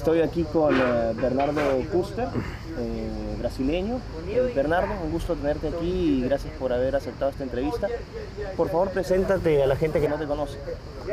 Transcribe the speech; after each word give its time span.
Estoy 0.00 0.22
aquí 0.22 0.44
con 0.44 0.74
eh, 0.74 1.12
Bernardo 1.14 1.60
Custer, 1.92 2.26
eh, 2.78 3.36
brasileño. 3.38 4.00
Eh, 4.30 4.50
Bernardo, 4.56 4.94
un 5.04 5.12
gusto 5.12 5.34
tenerte 5.34 5.68
aquí 5.68 6.22
y 6.22 6.22
gracias 6.22 6.54
por 6.54 6.72
haber 6.72 6.96
aceptado 6.96 7.30
esta 7.30 7.42
entrevista. 7.42 7.86
Por 8.56 8.70
favor, 8.70 8.88
preséntate 8.92 9.62
a 9.62 9.66
la 9.66 9.76
gente 9.76 10.00
que 10.00 10.08
no 10.08 10.16
te 10.16 10.24
conoce. 10.24 10.56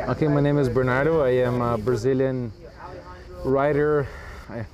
Okay, 0.08 0.26
my 0.26 0.40
name 0.40 0.58
is 0.58 0.72
Bernardo. 0.72 1.22
I 1.28 1.44
am 1.44 1.60
a 1.60 1.76
Brazilian 1.76 2.50
writer, 3.44 4.06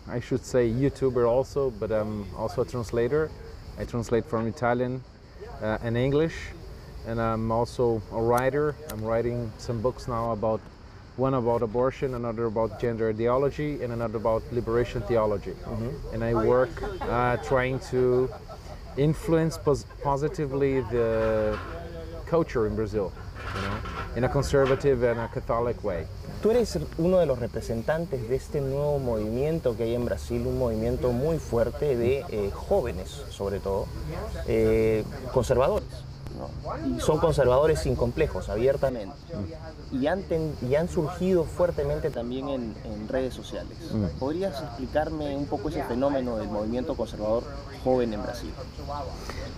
I, 0.08 0.20
should 0.20 0.44
say 0.44 0.70
YouTuber 0.70 1.28
also, 1.28 1.72
but 1.80 1.90
I'm 1.90 2.24
also 2.38 2.62
a 2.62 2.64
translator. 2.64 3.32
I 3.80 3.84
translate 3.84 4.26
from 4.26 4.46
Italian 4.46 5.02
uh, 5.60 5.78
and 5.82 5.96
English, 5.96 6.36
and 7.08 7.20
I'm 7.20 7.50
also 7.50 8.00
a 8.12 8.22
writer. 8.22 8.76
I'm 8.92 9.02
writing 9.02 9.50
some 9.58 9.80
books 9.82 10.06
now 10.06 10.30
about 10.30 10.60
one 11.16 11.34
about 11.34 11.62
abortion, 11.62 12.14
another 12.14 12.46
about 12.46 12.80
gender 12.80 13.08
ideology, 13.10 13.82
and 13.82 13.92
another 13.92 14.18
about 14.18 14.42
liberation 14.52 15.02
theology. 15.02 15.54
And 16.12 16.24
I 16.24 16.34
work 16.34 16.70
uh, 17.02 17.36
trying 17.38 17.78
to 17.90 18.28
influence 18.96 19.58
pos- 19.58 19.86
positively 20.02 20.80
the 20.80 21.58
culture 22.26 22.66
in 22.66 22.74
Brazil, 22.74 23.12
you 23.54 23.62
know, 23.62 23.76
in 24.16 24.24
a 24.24 24.28
conservative 24.28 25.02
and 25.02 25.20
a 25.20 25.28
Catholic 25.28 25.82
way. 25.84 26.06
Tú 26.42 26.50
eres 26.50 26.78
uno 26.98 27.18
de 27.18 27.26
los 27.26 27.38
representantes 27.38 28.28
de 28.28 28.36
este 28.36 28.60
nuevo 28.60 28.98
movimiento 28.98 29.76
que 29.76 29.84
hay 29.84 29.94
en 29.94 30.04
Brasil, 30.04 30.46
un 30.46 30.58
movimiento 30.58 31.10
muy 31.10 31.38
fuerte 31.38 31.96
de 31.96 32.24
eh, 32.28 32.50
jóvenes, 32.52 33.08
sobre 33.30 33.60
todo, 33.60 33.86
eh, 34.46 35.04
conservadores. 35.32 35.88
¿No? 36.38 36.96
Y 36.96 37.00
son 37.00 37.18
conservadores 37.18 37.80
sin 37.80 37.94
complejos, 37.96 38.48
abiertamente. 38.48 39.14
Y 39.92 40.06
han, 40.06 40.22
ten- 40.24 40.54
y 40.68 40.74
han 40.74 40.88
surgido 40.88 41.44
fuertemente 41.44 42.10
también 42.10 42.48
en, 42.48 42.74
en 42.84 43.08
redes 43.08 43.34
sociales. 43.34 43.76
¿Podrías 44.18 44.60
explicarme 44.62 45.36
un 45.36 45.46
poco 45.46 45.68
ese 45.68 45.82
fenómeno 45.84 46.36
del 46.36 46.48
movimiento 46.48 46.96
conservador 46.96 47.44
joven 47.84 48.12
en 48.12 48.22
Brasil? 48.22 48.50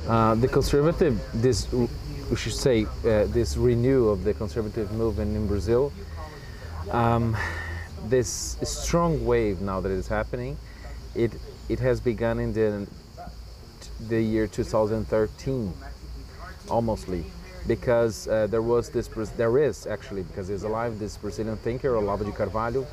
Uh, 0.08 0.34
the 0.40 0.48
conservative, 0.48 1.18
this 1.32 1.66
we 1.72 2.36
should 2.36 2.54
say, 2.54 2.84
uh, 3.04 3.24
this 3.32 3.56
renew 3.56 4.08
of 4.08 4.24
the 4.24 4.34
conservative 4.34 4.90
movement 4.92 5.34
in 5.36 5.46
Brazil, 5.46 5.90
um, 6.92 7.34
this 8.08 8.56
strong 8.62 9.24
wave 9.24 9.60
now 9.60 9.80
that 9.80 9.90
is 9.92 10.08
happening, 10.08 10.56
it 11.14 11.32
it 11.68 11.80
has 11.80 12.00
begun 12.00 12.38
in 12.38 12.52
the 12.52 12.86
the 14.08 14.20
year 14.22 14.46
2013, 14.46 15.72
almostly, 16.70 17.24
because 17.66 18.28
uh, 18.28 18.46
there 18.46 18.62
was 18.62 18.90
this 18.90 19.08
there 19.36 19.58
is 19.58 19.86
actually 19.86 20.22
because 20.22 20.48
he's 20.48 20.64
alive 20.64 20.98
this 20.98 21.16
Brazilian 21.16 21.56
thinker 21.56 21.94
Olavo 21.94 22.24
de 22.24 22.32
Carvalho, 22.32 22.86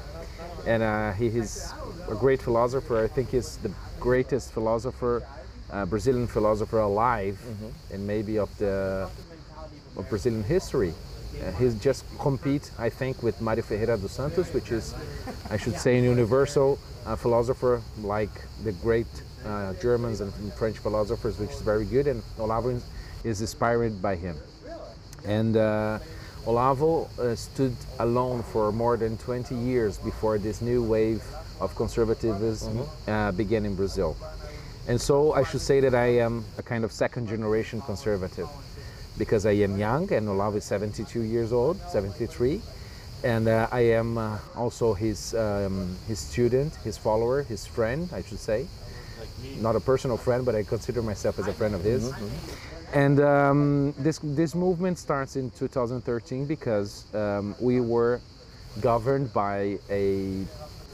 and 0.65 0.83
uh, 0.83 1.11
he 1.13 1.27
is 1.27 1.73
a 2.09 2.15
great 2.15 2.41
philosopher. 2.41 3.03
I 3.03 3.07
think 3.07 3.29
he's 3.29 3.57
the 3.57 3.71
greatest 3.99 4.51
philosopher, 4.51 5.23
uh, 5.71 5.85
Brazilian 5.85 6.27
philosopher 6.27 6.79
alive, 6.79 7.39
and 7.91 8.05
maybe 8.05 8.37
of 8.37 8.55
the 8.57 9.09
of 9.97 10.09
Brazilian 10.09 10.43
history. 10.43 10.93
Uh, 11.33 11.51
he's 11.53 11.73
just 11.75 12.05
compete, 12.19 12.69
I 12.77 12.89
think, 12.89 13.23
with 13.23 13.39
Mário 13.39 13.63
Ferreira 13.63 13.97
dos 13.97 14.11
Santos, 14.11 14.53
which 14.53 14.71
is, 14.71 14.93
I 15.49 15.57
should 15.57 15.77
say, 15.77 15.97
a 15.97 16.01
universal 16.01 16.77
uh, 17.07 17.15
philosopher 17.15 17.81
like 18.01 18.29
the 18.63 18.71
great 18.71 19.07
uh, 19.43 19.73
Germans 19.81 20.21
and 20.21 20.31
French 20.53 20.77
philosophers, 20.77 21.39
which 21.39 21.49
is 21.49 21.61
very 21.61 21.85
good, 21.85 22.07
and 22.07 22.21
Olavo 22.37 22.79
is 23.23 23.41
inspired 23.41 24.01
by 24.01 24.15
him. 24.15 24.37
And 25.25 25.55
uh, 25.57 25.99
Olavo 26.45 27.07
uh, 27.17 27.35
stood 27.35 27.75
alone 27.99 28.43
for 28.43 28.71
more 28.71 28.97
than 28.97 29.17
20 29.17 29.55
years 29.55 29.97
before 29.97 30.37
this 30.37 30.61
new 30.61 30.83
wave 30.83 31.23
of 31.61 31.75
conservatism 31.75 32.85
uh, 33.07 33.31
began 33.31 33.65
in 33.65 33.75
Brazil. 33.75 34.17
And 34.87 34.99
so 34.99 35.31
I 35.33 35.43
should 35.43 35.61
say 35.61 35.79
that 35.79 35.95
I 35.95 36.07
am 36.19 36.43
a 36.57 36.63
kind 36.63 36.83
of 36.83 36.91
second 36.91 37.27
generation 37.27 37.79
conservative 37.81 38.49
because 39.17 39.45
I 39.45 39.51
am 39.51 39.77
young 39.77 40.11
and 40.11 40.27
Olavo 40.27 40.57
is 40.57 40.65
72 40.65 41.21
years 41.21 41.53
old, 41.53 41.79
73. 41.89 42.61
And 43.23 43.47
uh, 43.47 43.69
I 43.71 43.81
am 43.81 44.17
uh, 44.17 44.37
also 44.55 44.93
his, 44.93 45.33
um, 45.35 45.95
his 46.09 46.19
student, 46.19 46.75
his 46.83 46.97
follower, 46.97 47.43
his 47.43 47.65
friend, 47.65 48.09
I 48.11 48.21
should 48.21 48.39
say. 48.39 48.67
Not 49.59 49.75
a 49.75 49.79
personal 49.79 50.17
friend, 50.17 50.45
but 50.45 50.55
I 50.55 50.63
consider 50.63 51.01
myself 51.01 51.39
as 51.39 51.47
a 51.47 51.53
friend 51.53 51.75
of 51.75 51.83
his. 51.83 52.11
And 52.93 53.19
um, 53.21 53.93
this, 53.97 54.19
this 54.21 54.53
movement 54.53 54.99
starts 54.99 55.35
in 55.35 55.49
2013 55.51 56.45
because 56.45 57.05
um, 57.15 57.55
we 57.59 57.81
were 57.81 58.21
governed 58.81 59.33
by 59.33 59.79
a 59.89 60.45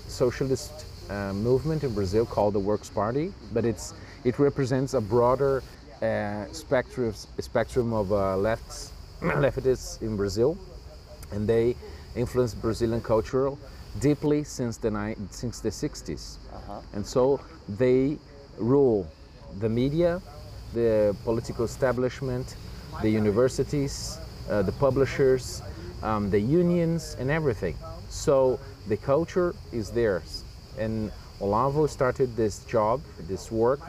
socialist 0.08 0.86
uh, 1.10 1.34
movement 1.34 1.84
in 1.84 1.94
Brazil 1.94 2.26
called 2.26 2.54
the 2.54 2.60
Works 2.60 2.90
Party, 2.90 3.34
but 3.54 3.66
it's, 3.66 3.94
it 4.24 4.40
represents 4.40 4.94
a 4.94 5.02
broader 5.02 5.64
uh, 6.02 6.46
spectrum, 6.52 7.14
spectrum 7.40 7.94
of 7.94 8.12
uh, 8.12 8.38
lefts, 8.38 8.94
leftists 9.22 10.02
in 10.02 10.16
Brazil, 10.16 10.58
and 11.32 11.48
they 11.48 11.76
influenced 12.16 12.62
Brazilian 12.62 13.02
culture 13.02 13.52
deeply 14.00 14.44
since 14.44 14.78
the, 14.78 15.16
since 15.32 15.60
the 15.60 15.70
60s. 15.70 16.38
And 16.94 17.06
so 17.06 17.40
they 17.68 18.18
rule 18.58 19.08
the 19.60 19.70
media, 19.70 20.22
the 20.74 21.16
political 21.24 21.66
establishment, 21.66 22.56
the 23.02 23.10
universities, 23.10 24.20
uh, 24.50 24.62
the 24.62 24.72
publishers, 24.74 25.62
um, 26.04 26.30
the 26.30 26.40
unions, 26.40 27.16
and 27.20 27.32
everything. 27.32 27.76
So 28.10 28.60
the 28.88 28.98
culture 28.98 29.56
is 29.72 29.92
theirs. 29.92 30.44
And 30.78 31.12
Olavo 31.42 31.90
started 31.90 32.36
this 32.36 32.60
job, 32.66 33.02
this 33.28 33.52
work, 33.52 33.80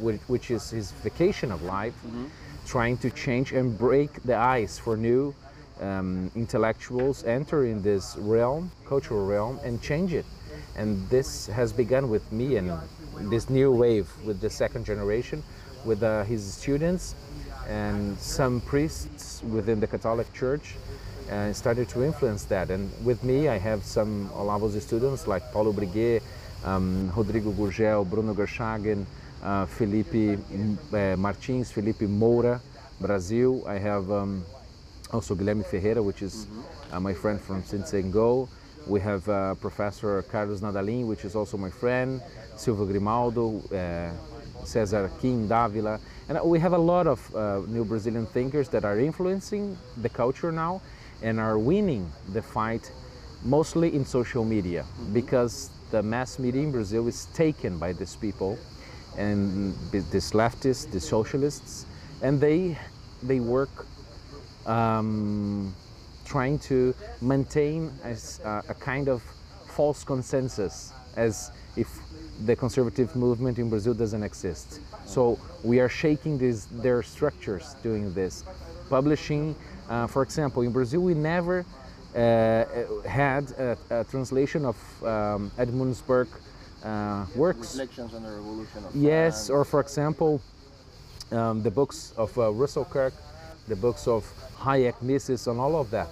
which- 0.00 0.20
which 0.28 0.50
is 0.50 0.70
his 0.70 0.90
vacation 0.90 1.52
of 1.52 1.62
life, 1.62 1.94
trying 2.66 2.96
to 2.98 3.10
change 3.10 3.52
and 3.52 3.78
break 3.78 4.22
the 4.24 4.36
ice 4.36 4.78
for 4.78 4.96
new 4.96 5.34
um, 5.80 6.30
intellectuals 6.34 7.24
enter 7.24 7.66
in 7.66 7.82
this 7.82 8.16
realm, 8.18 8.70
cultural 8.86 9.26
realm, 9.26 9.58
and 9.64 9.80
change 9.82 10.12
it. 10.12 10.26
And 10.76 11.08
this 11.08 11.46
has 11.48 11.72
begun 11.72 12.08
with 12.08 12.30
me 12.32 12.56
and 12.56 12.72
this 13.30 13.50
new 13.50 13.72
wave 13.72 14.08
with 14.24 14.40
the 14.40 14.50
second 14.50 14.84
generation, 14.84 15.42
with 15.84 16.02
uh, 16.02 16.24
his 16.24 16.54
students 16.54 17.14
and 17.68 18.18
some 18.18 18.60
priests 18.62 19.42
within 19.42 19.80
the 19.80 19.86
Catholic 19.86 20.32
Church 20.32 20.76
and 21.30 21.54
started 21.54 21.88
to 21.90 22.04
influence 22.04 22.44
that. 22.44 22.70
And 22.70 22.90
with 23.04 23.22
me, 23.22 23.48
I 23.48 23.58
have 23.58 23.84
some 23.84 24.30
Olavo's 24.34 24.82
students 24.82 25.26
like 25.26 25.42
Paulo 25.52 25.72
Briguet, 25.72 26.22
um, 26.64 27.12
Rodrigo 27.14 27.52
Gurgel, 27.52 28.08
Bruno 28.08 28.34
Garschagen, 28.34 29.04
uh, 29.42 29.66
Felipe 29.66 30.38
uh, 30.92 31.16
Martins, 31.16 31.70
Felipe 31.70 32.08
Moura, 32.08 32.60
Brazil. 33.00 33.62
I 33.66 33.78
have 33.78 34.10
um, 34.10 34.44
also 35.12 35.34
Guilherme 35.34 35.64
Ferreira, 35.64 36.02
which 36.02 36.22
is 36.22 36.46
uh, 36.92 37.00
my 37.00 37.14
friend 37.14 37.40
from 37.40 37.62
Sinsengo. 37.62 38.48
We 38.86 39.00
have 39.00 39.28
uh, 39.28 39.54
Professor 39.54 40.22
Carlos 40.22 40.60
Nadalin, 40.60 41.06
which 41.06 41.24
is 41.24 41.34
also 41.34 41.56
my 41.56 41.70
friend, 41.70 42.22
Silvio 42.56 42.86
Grimaldo, 42.86 43.60
uh, 43.74 44.64
Cesar 44.64 45.10
Kim 45.20 45.48
Davila. 45.48 46.00
And 46.28 46.38
we 46.44 46.58
have 46.58 46.72
a 46.72 46.78
lot 46.78 47.06
of 47.06 47.34
uh, 47.34 47.62
new 47.66 47.84
Brazilian 47.84 48.26
thinkers 48.26 48.68
that 48.70 48.84
are 48.84 48.98
influencing 48.98 49.76
the 49.98 50.08
culture 50.08 50.52
now 50.52 50.80
and 51.22 51.40
are 51.40 51.58
winning 51.58 52.10
the 52.32 52.42
fight 52.42 52.90
mostly 53.44 53.94
in 53.94 54.04
social 54.04 54.44
media 54.44 54.84
because 55.12 55.70
the 55.90 56.02
mass 56.02 56.38
media 56.38 56.62
in 56.62 56.72
Brazil 56.72 57.06
is 57.08 57.26
taken 57.34 57.78
by 57.78 57.92
these 57.92 58.16
people 58.16 58.58
and 59.16 59.74
these 59.90 60.32
leftists, 60.32 60.90
the 60.90 61.00
socialists, 61.00 61.86
and 62.22 62.40
they 62.40 62.78
they 63.22 63.40
work 63.40 63.86
um, 64.66 65.74
trying 66.24 66.58
to 66.58 66.94
maintain 67.20 67.90
as 68.04 68.40
a, 68.44 68.62
a 68.68 68.74
kind 68.74 69.08
of 69.08 69.22
false 69.68 70.04
consensus 70.04 70.92
as 71.16 71.50
if 71.76 71.88
the 72.46 72.54
conservative 72.54 73.14
movement 73.16 73.58
in 73.58 73.68
Brazil 73.68 73.94
doesn't 73.94 74.22
exist. 74.22 74.80
So 75.06 75.38
we 75.64 75.80
are 75.80 75.88
shaking 75.88 76.38
these, 76.38 76.66
their 76.66 77.02
structures 77.02 77.74
doing 77.82 78.12
this. 78.14 78.44
Publishing, 78.90 79.54
uh, 79.88 80.06
for 80.06 80.22
example, 80.22 80.62
in 80.62 80.72
Brazil 80.72 81.00
we 81.00 81.14
never 81.14 81.64
uh, 82.14 82.64
had 83.06 83.50
a, 83.52 83.76
a 83.90 84.04
translation 84.04 84.64
of 84.64 85.04
um, 85.04 85.50
Edmund 85.58 86.00
Burke 86.06 86.40
uh, 86.84 87.26
works. 87.34 87.76
Reflections 87.76 88.14
on 88.14 88.22
the 88.22 88.30
Revolution 88.30 88.84
of 88.84 88.94
Yes, 88.94 89.46
France. 89.46 89.50
or 89.50 89.64
for 89.64 89.80
example, 89.80 90.40
um, 91.32 91.62
the 91.62 91.70
books 91.70 92.14
of 92.16 92.36
uh, 92.38 92.50
Russell 92.52 92.84
Kirk, 92.84 93.12
the 93.68 93.76
books 93.76 94.08
of 94.08 94.24
Hayek, 94.58 95.00
Mises, 95.02 95.46
and 95.46 95.60
all 95.60 95.76
of 95.76 95.90
that. 95.90 96.08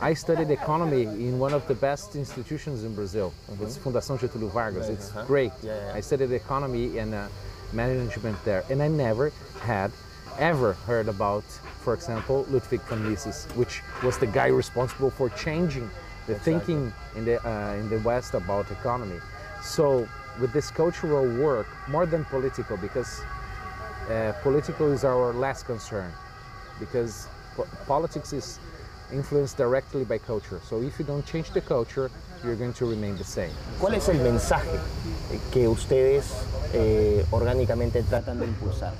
I 0.00 0.12
studied 0.14 0.50
economy 0.50 1.02
in 1.04 1.38
one 1.38 1.54
of 1.54 1.66
the 1.66 1.74
best 1.74 2.14
institutions 2.16 2.84
in 2.84 2.94
Brazil. 2.94 3.32
It's 3.60 3.78
Fundação 3.78 4.18
Getúlio 4.18 4.50
Vargas. 4.50 4.88
It's 4.88 5.10
great. 5.26 5.52
Mm-hmm. 5.52 5.66
Yeah, 5.66 5.86
yeah. 5.86 5.94
I 5.94 6.00
studied 6.00 6.30
economy 6.32 6.98
and 6.98 7.14
uh, 7.14 7.28
management 7.72 8.36
there, 8.44 8.64
and 8.70 8.82
I 8.82 8.88
never 8.88 9.32
had 9.62 9.90
ever 10.38 10.72
heard 10.86 11.08
about, 11.08 11.44
for 11.84 11.94
example, 11.94 12.44
Ludwig 12.50 12.80
von 12.82 13.08
Mises, 13.08 13.46
which 13.54 13.82
was 14.02 14.18
the 14.18 14.26
guy 14.26 14.48
responsible 14.48 15.10
for 15.10 15.30
changing 15.30 15.88
the 16.26 16.32
Exactly. 16.32 16.52
thinking 16.52 16.92
in 17.16 17.24
the 17.24 17.36
uh, 17.48 17.74
in 17.74 17.88
the 17.88 17.98
West 18.00 18.34
about 18.34 18.70
economy. 18.70 19.20
So 19.62 20.08
with 20.40 20.52
this 20.52 20.70
cultural 20.70 21.26
work, 21.38 21.66
more 21.88 22.04
than 22.06 22.24
political, 22.24 22.76
because 22.76 23.22
uh, 24.10 24.32
political 24.42 24.90
is 24.92 25.04
our 25.04 25.32
last 25.32 25.66
concern, 25.66 26.10
because 26.78 27.28
po- 27.56 27.66
politics 27.86 28.32
is 28.32 28.58
influenced 29.12 29.56
directly 29.56 30.04
by 30.04 30.18
culture. 30.18 30.60
So 30.68 30.82
if 30.82 30.98
you 30.98 31.04
don't 31.04 31.24
change 31.26 31.50
the 31.50 31.60
culture, 31.60 32.10
you're 32.42 32.56
going 32.56 32.72
to 32.74 32.86
remain 32.86 33.16
the 33.16 33.24
same. 33.24 33.52
¿Cuál 33.80 33.94
es 33.94 34.08
el 34.08 34.16
mensaje 34.16 34.78
que 35.50 35.68
ustedes 35.68 36.32
eh, 36.72 37.24
orgánicamente 37.30 38.02
tratan 38.02 38.38
de 38.38 38.46
impulsar? 38.46 38.92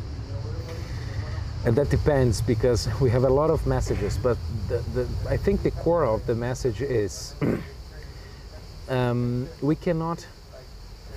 And 1.66 1.74
that 1.76 1.88
depends 1.88 2.42
because 2.42 2.88
we 3.00 3.08
have 3.10 3.24
a 3.24 3.30
lot 3.30 3.48
of 3.50 3.66
messages, 3.66 4.18
but 4.18 4.36
the, 4.68 4.78
the, 4.92 5.08
I 5.28 5.38
think 5.38 5.62
the 5.62 5.70
core 5.70 6.04
of 6.04 6.26
the 6.26 6.34
message 6.34 6.82
is 6.82 7.34
um, 8.88 9.48
we 9.62 9.74
cannot 9.74 10.26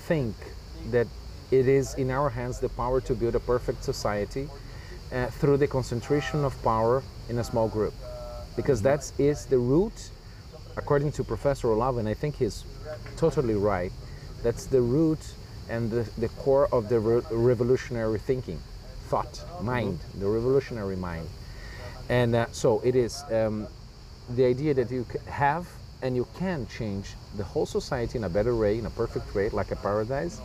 think 0.08 0.36
that 0.92 1.08
it 1.52 1.68
is 1.68 1.96
in 1.96 2.12
our 2.12 2.30
hands 2.30 2.60
the 2.60 2.70
power 2.70 3.02
to 3.02 3.14
build 3.14 3.36
a 3.36 3.42
perfect 3.42 3.84
society 3.84 4.48
uh, 5.12 5.28
through 5.28 5.58
the 5.58 5.68
concentration 5.68 6.44
of 6.44 6.62
power 6.64 7.04
in 7.30 7.40
a 7.40 7.44
small 7.44 7.68
group. 7.68 7.94
Because 8.56 8.82
that 8.82 9.12
is 9.18 9.46
the 9.46 9.58
root, 9.58 10.10
according 10.76 11.12
to 11.14 11.24
Professor 11.24 11.68
Olavo, 11.68 12.00
and 12.00 12.10
I 12.10 12.14
think 12.14 12.36
he's 12.36 12.66
totally 13.16 13.56
right, 13.56 13.92
that's 14.44 14.66
the 14.66 14.82
root 14.82 15.20
and 15.70 15.92
the, 15.92 16.10
the 16.18 16.30
core 16.30 16.68
of 16.72 16.90
the 16.90 17.00
re- 17.00 17.22
revolutionary 17.32 18.20
thinking, 18.20 18.60
thought, 19.10 19.44
mind, 19.62 20.00
the 20.20 20.28
revolutionary 20.28 20.96
mind. 20.96 21.28
And 22.10 22.36
uh, 22.36 22.48
so 22.52 22.80
it 22.84 22.96
is 22.96 23.24
um, 23.32 23.68
the 24.36 24.46
idea 24.46 24.74
that 24.74 24.90
you 24.92 25.06
have 25.28 25.68
and 26.02 26.16
you 26.16 26.28
can 26.38 26.68
change 26.68 27.16
the 27.36 27.44
whole 27.44 27.66
society 27.66 28.18
in 28.18 28.24
a 28.24 28.30
better 28.30 28.56
way, 28.56 28.78
in 28.78 28.86
a 28.86 28.90
perfect 28.92 29.34
way, 29.36 29.50
like 29.50 29.72
a 29.72 29.76
paradise, 29.76 30.40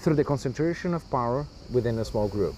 through 0.00 0.14
the 0.14 0.24
concentration 0.24 0.94
of 0.94 1.08
power 1.10 1.46
within 1.72 1.98
a 1.98 2.04
small 2.04 2.28
group. 2.28 2.54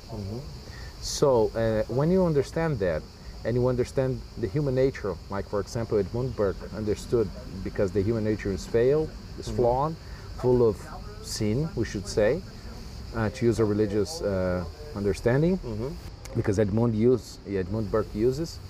So 1.03 1.51
uh, 1.57 1.83
when 1.93 2.11
you 2.11 2.25
understand 2.25 2.79
that, 2.79 3.03
and 3.45 3.57
you 3.57 3.67
understand 3.67 4.21
the 4.39 4.47
human 4.47 4.77
nature, 4.77 5.17
like 5.29 5.49
for 5.49 5.59
example 5.59 5.99
Edmund 5.99 6.37
Burke 6.37 6.57
understood, 6.77 7.29
because 7.65 7.91
the 7.91 8.01
human 8.01 8.23
nature 8.23 8.53
is 8.53 8.65
failed, 8.65 9.11
is 9.37 9.49
flawed, 9.49 9.97
full 10.41 10.67
of 10.67 10.81
sin, 11.23 11.69
we 11.75 11.85
should 11.85 12.07
say, 12.07 12.41
uh, 13.17 13.31
to 13.31 13.45
use 13.45 13.59
a 13.59 13.65
religious 13.65 14.23
uh, 14.23 14.65
understanding, 14.95 15.59
because 16.37 16.61
Edmund 16.61 16.95
used, 16.95 17.41
Edmund 17.49 17.91
Burke 17.91 18.15
uses, 18.15 18.61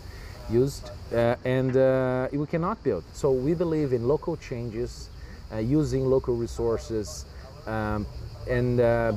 used, 0.51 0.91
uh, 1.13 1.37
and 1.45 1.77
uh, 1.77 2.29
we 2.33 2.47
cannot 2.47 2.83
build. 2.83 3.05
So 3.13 3.31
we 3.31 3.53
believe 3.53 3.93
in 3.93 4.09
local 4.09 4.39
changes, 4.39 5.11
uh, 5.53 5.59
using 5.59 6.07
local 6.07 6.35
resources, 6.35 7.27
um, 7.67 8.07
and 8.49 8.81
uh, 8.81 9.13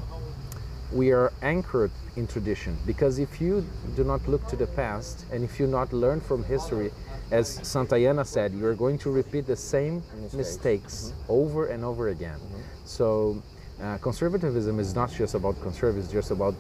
we 0.92 1.12
are 1.12 1.32
anchored 1.42 1.92
in 2.16 2.28
tradition. 2.28 2.78
Because 2.86 3.20
if 3.20 3.42
you 3.42 3.66
do 3.96 4.04
not 4.04 4.28
look 4.28 4.48
to 4.48 4.56
the 4.56 4.68
past 4.68 5.26
and 5.32 5.44
if 5.44 5.60
you 5.60 5.68
not 5.68 5.92
learn 5.94 6.22
from 6.22 6.44
history 6.44 6.92
as 7.32 7.60
santayana 7.60 8.24
said 8.24 8.54
you're 8.54 8.76
going 8.76 8.98
to 9.00 9.10
repeat 9.10 9.48
the 9.48 9.56
same 9.56 10.04
mistakes, 10.34 11.14
over 11.28 11.68
and 11.68 11.84
over 11.84 12.10
again. 12.10 12.40
So 12.86 13.42
uh, 13.82 13.98
conservatism 13.98 14.80
is 14.80 14.96
not 14.96 15.12
just 15.12 15.34
about 15.34 15.60
conservatism 15.62 16.06
it's 16.06 16.14
just 16.14 16.32
about 16.32 16.56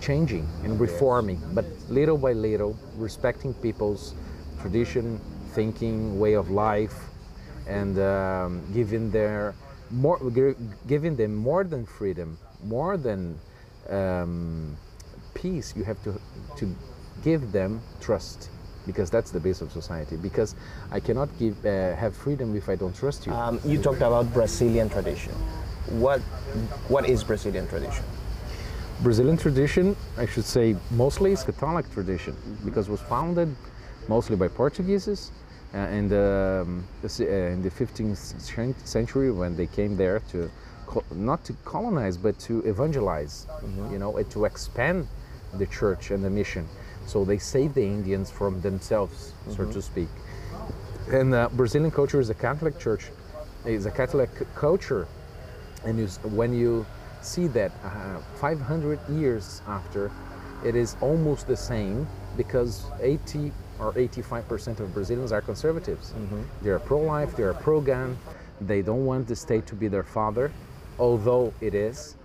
changing 0.00 0.48
and 0.64 0.78
reforming. 0.80 1.40
But 1.54 1.66
little 1.88 2.18
by 2.18 2.32
little 2.32 2.76
respecting 2.96 3.54
people's 3.54 4.14
tradition 4.60 5.20
thinking 5.52 6.18
way 6.18 6.34
of 6.34 6.50
life 6.50 6.94
and 7.66 7.98
um, 7.98 8.62
giving 8.72 9.10
their 9.10 9.54
more 9.90 10.18
giving 10.86 11.16
them 11.16 11.34
more 11.34 11.64
than 11.64 11.86
freedom 11.86 12.36
more 12.64 12.96
than 12.96 13.38
um, 13.88 14.76
peace 15.34 15.74
you 15.76 15.84
have 15.84 16.02
to 16.02 16.12
to 16.56 16.66
give 17.22 17.52
them 17.52 17.80
trust 18.00 18.50
because 18.86 19.10
that's 19.10 19.30
the 19.30 19.40
base 19.40 19.60
of 19.60 19.70
society 19.72 20.16
because 20.16 20.54
i 20.90 21.00
cannot 21.00 21.28
give 21.38 21.54
uh, 21.66 21.94
have 21.96 22.16
freedom 22.16 22.56
if 22.56 22.68
i 22.68 22.76
don't 22.76 22.94
trust 22.96 23.26
you 23.26 23.32
Um, 23.32 23.60
you 23.64 23.78
talked 23.78 24.02
about 24.02 24.32
Brazilian 24.32 24.88
tradition. 24.88 25.32
What 26.04 26.20
what 26.88 27.04
is 27.08 27.24
Brazilian 27.24 27.66
tradition? 27.68 28.04
Brazilian 29.02 29.36
tradition, 29.36 29.94
I 30.16 30.26
should 30.26 30.44
say, 30.44 30.74
mostly 30.90 31.30
is 31.32 31.42
Catholic 31.44 31.86
tradition 31.92 32.34
because 32.64 32.88
it 32.88 32.92
was 32.92 33.00
founded 33.14 33.48
mostly 34.08 34.36
by 34.36 34.48
Portuguese 34.48 35.30
uh, 35.74 35.78
in 35.98 36.08
the 36.08 36.64
um, 36.66 36.84
uh, 37.04 37.54
in 37.54 37.62
the 37.62 37.70
15th 37.70 38.86
century 38.86 39.30
when 39.30 39.56
they 39.56 39.66
came 39.66 39.96
there 39.96 40.18
to 40.32 40.50
not 41.12 41.44
to 41.44 41.52
colonize 41.64 42.16
but 42.16 42.38
to 42.40 42.60
evangelize, 42.64 43.46
you 43.90 43.98
know, 43.98 44.16
and 44.16 44.30
to 44.30 44.44
expand 44.44 45.06
the 45.54 45.66
church 45.66 46.10
and 46.10 46.24
the 46.24 46.30
mission. 46.30 46.68
So 47.06 47.24
they 47.24 47.38
saved 47.38 47.74
the 47.74 47.84
Indians 47.84 48.30
from 48.30 48.60
themselves, 48.60 49.32
so 49.48 49.64
to 49.64 49.80
speak. 49.80 50.08
And 51.10 51.34
uh, 51.34 51.48
Brazilian 51.52 51.90
culture 51.90 52.20
is 52.20 52.28
a 52.28 52.34
Catholic 52.34 52.78
church, 52.78 53.06
is 53.64 53.86
a 53.86 53.90
Catholic 53.90 54.30
culture 54.54 55.08
and 55.84 55.98
you, 55.98 56.06
when 56.30 56.52
you 56.52 56.86
see 57.22 57.46
that 57.48 57.72
uh, 57.84 58.18
500 58.40 58.98
years 59.08 59.62
after, 59.66 60.10
it 60.64 60.74
is 60.74 60.96
almost 61.00 61.46
the 61.46 61.56
same 61.56 62.06
because 62.36 62.84
80 63.00 63.52
or 63.78 63.92
85% 63.92 64.80
of 64.80 64.92
Brazilians 64.92 65.32
are 65.32 65.40
conservatives. 65.40 66.12
They 66.62 66.70
are 66.70 66.78
pro-life, 66.78 67.36
they 67.36 67.44
are 67.44 67.54
pro-gun, 67.54 68.18
they 68.60 68.82
don't 68.82 69.06
want 69.06 69.28
the 69.28 69.36
state 69.36 69.66
to 69.68 69.74
be 69.76 69.86
their 69.88 70.02
father, 70.02 70.50
although 70.98 71.52
it 71.60 71.74
is. 71.74 72.16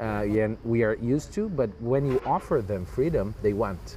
Uh, 0.00 0.22
yeah, 0.22 0.44
and 0.44 0.56
we 0.64 0.82
are 0.82 0.96
used 0.96 1.32
to, 1.34 1.48
but 1.50 1.70
when 1.80 2.06
you 2.06 2.20
offer 2.26 2.60
them 2.62 2.84
freedom, 2.84 3.34
they 3.42 3.52
want. 3.52 3.96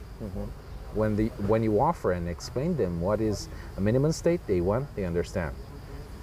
When, 0.94 1.16
the, 1.16 1.28
when 1.48 1.63
you 1.63 1.80
offer 1.81 2.13
and 2.13 2.30
explain 2.30 2.78
them 2.78 3.02
what 3.02 3.19
is 3.19 3.50
a 3.78 3.81
minimum 3.81 4.12
state, 4.12 4.40
they 4.48 4.62
want, 4.62 4.94
they 4.96 5.04
understand. 5.06 5.54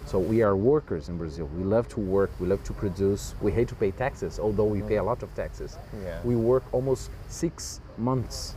So 0.06 0.18
we 0.18 0.42
are 0.42 0.56
workers 0.56 1.08
in 1.08 1.16
Brazil. 1.16 1.48
We 1.56 1.64
love 1.64 1.88
to 1.90 2.00
work. 2.00 2.30
We 2.40 2.46
love 2.46 2.62
to 2.64 2.72
produce. 2.72 3.34
We 3.40 3.52
hate 3.52 3.68
to 3.68 3.74
pay 3.74 3.92
taxes, 3.92 4.38
although 4.38 4.64
we 4.64 4.82
pay 4.82 4.96
a 4.96 5.02
lot 5.02 5.22
of 5.22 5.34
taxes. 5.34 5.78
Yeah. 6.02 6.20
We 6.24 6.36
work 6.36 6.64
almost 6.72 7.10
six 7.28 7.80
months 7.98 8.54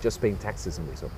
just 0.00 0.20
paying 0.20 0.36
taxes 0.38 0.78
in 0.78 0.86
Brazil. 0.86 1.10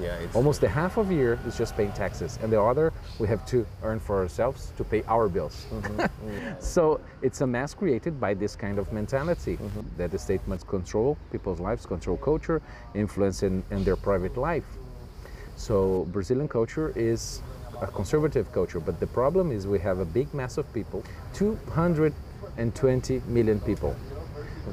Yeah, 0.00 0.14
it's, 0.16 0.34
Almost 0.34 0.60
the 0.60 0.68
half 0.68 0.96
of 0.96 1.10
year 1.12 1.38
is 1.46 1.56
just 1.56 1.76
paying 1.76 1.92
taxes, 1.92 2.38
and 2.42 2.52
the 2.52 2.60
other 2.60 2.92
we 3.18 3.28
have 3.28 3.46
to 3.46 3.66
earn 3.82 4.00
for 4.00 4.20
ourselves 4.20 4.72
to 4.76 4.84
pay 4.84 5.02
our 5.04 5.28
bills. 5.28 5.66
Mm-hmm. 5.70 6.00
Mm-hmm. 6.24 6.54
so 6.58 7.00
it's 7.20 7.42
a 7.42 7.46
mess 7.46 7.74
created 7.74 8.18
by 8.18 8.32
this 8.32 8.56
kind 8.56 8.78
of 8.78 8.90
mentality 8.92 9.56
mm-hmm. 9.56 9.80
that 9.98 10.10
the 10.10 10.18
state 10.18 10.40
must 10.48 10.66
control 10.66 11.18
people's 11.30 11.60
lives, 11.60 11.84
control 11.84 12.16
culture, 12.16 12.62
influence 12.94 13.42
in, 13.42 13.62
in 13.70 13.84
their 13.84 13.96
private 13.96 14.36
life. 14.36 14.64
So 15.56 16.06
Brazilian 16.12 16.48
culture 16.48 16.92
is 16.96 17.42
a 17.80 17.86
conservative 17.86 18.50
culture, 18.52 18.80
but 18.80 18.98
the 19.00 19.06
problem 19.06 19.52
is 19.52 19.66
we 19.66 19.78
have 19.80 19.98
a 19.98 20.04
big 20.04 20.32
mass 20.32 20.56
of 20.58 20.72
people, 20.72 21.04
220 21.34 23.22
million 23.26 23.60
people. 23.60 23.94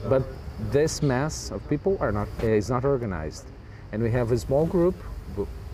But 0.07 0.23
this 0.71 1.01
mass 1.01 1.51
of 1.51 1.67
people 1.69 1.97
are 1.99 2.11
not 2.11 2.27
is 2.41 2.69
not 2.69 2.85
organized, 2.85 3.45
and 3.91 4.01
we 4.01 4.11
have 4.11 4.31
a 4.31 4.37
small 4.37 4.65
group, 4.65 4.95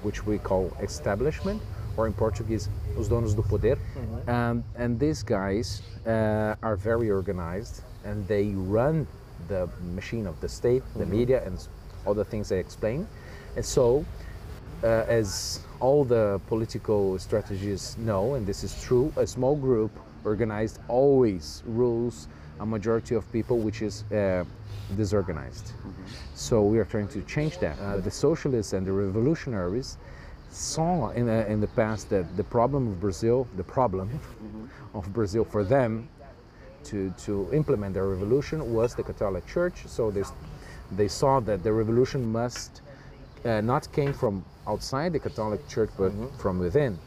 which 0.01 0.25
we 0.25 0.38
call 0.38 0.71
establishment, 0.81 1.62
or 1.97 2.07
in 2.07 2.13
Portuguese, 2.13 2.69
os 2.97 3.09
donos 3.09 3.35
do 3.35 3.43
poder. 3.43 3.77
Um, 4.27 4.63
and 4.75 4.99
these 4.99 5.23
guys 5.23 5.81
uh, 6.05 6.55
are 6.61 6.75
very 6.77 7.09
organized, 7.09 7.81
and 8.05 8.25
they 8.27 8.53
run 8.55 9.07
the 9.47 9.67
machine 9.95 10.27
of 10.27 10.39
the 10.39 10.47
state, 10.47 10.83
the 10.95 11.05
media, 11.05 11.43
and 11.45 11.67
all 12.05 12.13
the 12.13 12.25
things 12.25 12.51
I 12.51 12.57
explained. 12.57 13.07
And 13.55 13.65
so, 13.65 14.05
uh, 14.83 14.87
as 15.07 15.61
all 15.79 16.03
the 16.03 16.39
political 16.47 17.17
strategies 17.19 17.97
know, 17.97 18.35
and 18.35 18.45
this 18.45 18.63
is 18.63 18.81
true, 18.83 19.11
a 19.17 19.25
small 19.25 19.55
group 19.55 19.91
organized 20.23 20.79
always 20.87 21.63
rules 21.65 22.27
a 22.59 22.65
majority 22.65 23.15
of 23.15 23.31
people, 23.31 23.59
which 23.59 23.81
is 23.81 24.03
uh, 24.11 24.43
disorganized. 24.95 25.73
So 26.35 26.63
we 26.63 26.79
are 26.79 26.85
trying 26.85 27.07
to 27.09 27.21
change 27.23 27.59
that. 27.59 27.77
Uh, 27.79 27.97
the 27.97 28.11
socialists 28.11 28.73
and 28.73 28.85
the 28.85 28.91
revolutionaries 28.91 29.97
saw 30.49 31.09
in, 31.09 31.29
uh, 31.29 31.45
in 31.47 31.59
the 31.61 31.67
past 31.67 32.09
that 32.09 32.37
the 32.37 32.43
problem 32.43 32.87
of 32.87 32.99
Brazil, 32.99 33.47
the 33.57 33.63
problem 33.63 34.19
of 34.93 35.11
Brazil 35.13 35.43
for 35.43 35.63
them 35.63 36.07
to, 36.85 37.13
to 37.17 37.49
implement 37.53 37.93
their 37.93 38.07
revolution 38.07 38.73
was 38.73 38.95
the 38.95 39.03
Catholic 39.03 39.45
Church. 39.45 39.83
So 39.87 40.09
they, 40.11 40.23
they 40.91 41.07
saw 41.07 41.39
that 41.41 41.63
the 41.63 41.73
revolution 41.73 42.31
must 42.31 42.81
uh, 43.45 43.61
not 43.61 43.91
came 43.91 44.13
from 44.13 44.43
outside 44.67 45.13
the 45.13 45.19
Catholic 45.19 45.67
Church, 45.67 45.89
but 45.97 46.11
from 46.39 46.59
within. 46.59 46.97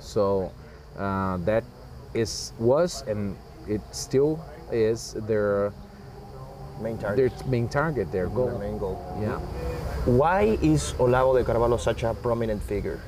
So 0.00 0.52
uh, 0.98 1.38
that 1.38 1.64
is 2.12 2.52
was 2.58 3.02
and 3.02 3.36
it 3.68 3.80
still 3.90 4.44
is 4.70 5.14
their 5.26 5.72
main 6.80 6.98
target. 6.98 7.16
their 7.16 7.48
main 7.48 7.68
target, 7.68 8.12
their 8.12 8.26
their 8.26 8.36
goal. 8.36 8.58
main 8.58 8.78
goal. 8.78 8.98
Yeah. 9.20 9.40
Why 10.04 10.58
is 10.60 10.92
Olavo 10.98 11.34
de 11.38 11.44
Carvalho 11.44 11.78
such 11.78 12.02
a 12.02 12.12
prominent 12.12 12.62
figure 12.62 13.00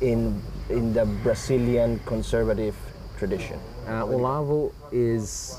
in 0.00 0.42
in 0.68 0.92
the 0.92 1.06
Brazilian 1.22 2.00
conservative 2.04 2.74
tradition? 3.16 3.60
Uh, 3.86 4.02
Olavo 4.02 4.72
is 4.90 5.54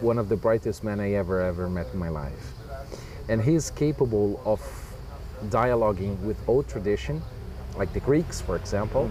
one 0.00 0.18
of 0.18 0.28
the 0.28 0.34
brightest 0.34 0.82
men 0.82 0.98
I 0.98 1.12
ever 1.12 1.40
ever 1.40 1.70
met 1.70 1.86
in 1.92 2.00
my 2.00 2.08
life, 2.08 2.52
and 3.28 3.40
he's 3.40 3.70
capable 3.70 4.42
of 4.44 4.60
dialoguing 5.50 6.18
with 6.22 6.36
old 6.48 6.66
tradition, 6.66 7.22
like 7.78 7.92
the 7.92 8.00
Greeks, 8.00 8.40
for 8.40 8.56
example. 8.56 9.08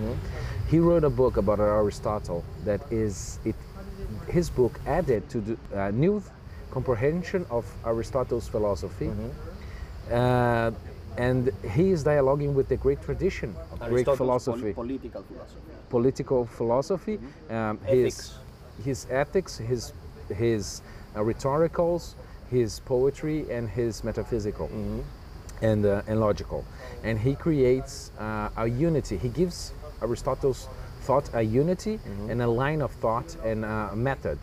He 0.67 0.77
wrote 0.77 1.05
a 1.05 1.09
book 1.09 1.37
about 1.37 1.61
Aristotle 1.61 2.43
that 2.65 2.81
is 2.91 3.39
it. 3.45 3.55
His 4.27 4.49
book 4.49 4.77
added 4.85 5.29
to 5.29 5.39
the 5.39 5.55
uh, 5.73 5.91
new 5.91 6.21
comprehension 6.69 7.45
of 7.49 7.63
Aristotle's 7.85 8.49
philosophy, 8.49 9.09
uh, 10.11 10.71
and 11.17 11.51
he 11.71 11.91
is 11.91 12.03
dialoguing 12.03 12.53
with 12.53 12.67
the 12.69 12.77
Greek 12.77 13.01
tradition 13.01 13.55
of 13.71 13.79
Greek 13.89 14.05
philosophy 14.05 14.73
pol- 14.73 14.83
political 14.83 15.23
philosophy. 15.23 15.71
political 15.89 16.45
philosophy, 16.45 17.19
um, 17.49 17.77
his 17.85 18.03
Ethics. 18.05 18.37
his 18.83 19.07
ethics, 19.11 19.57
his 19.57 19.93
his 20.29 20.81
uh, 21.15 21.23
rhetoricals, 21.23 22.15
his 22.49 22.79
poetry, 22.81 23.45
and 23.51 23.69
his 23.69 24.03
metaphysical 24.03 24.69
and 25.61 25.85
uh, 25.85 26.01
and 26.07 26.19
logical, 26.19 26.65
and 27.03 27.19
he 27.19 27.35
creates 27.35 28.11
uh, 28.19 28.49
a 28.57 28.67
unity. 28.67 29.17
He 29.17 29.29
gives 29.29 29.73
Aristotle's 30.01 30.67
thought 31.01 31.29
a 31.33 31.41
unity 31.41 31.99
and 32.29 32.41
a 32.41 32.47
line 32.47 32.81
of 32.81 32.91
thought 32.93 33.35
and 33.43 33.63
uh, 33.65 33.89
a 33.91 33.95
method. 33.95 34.39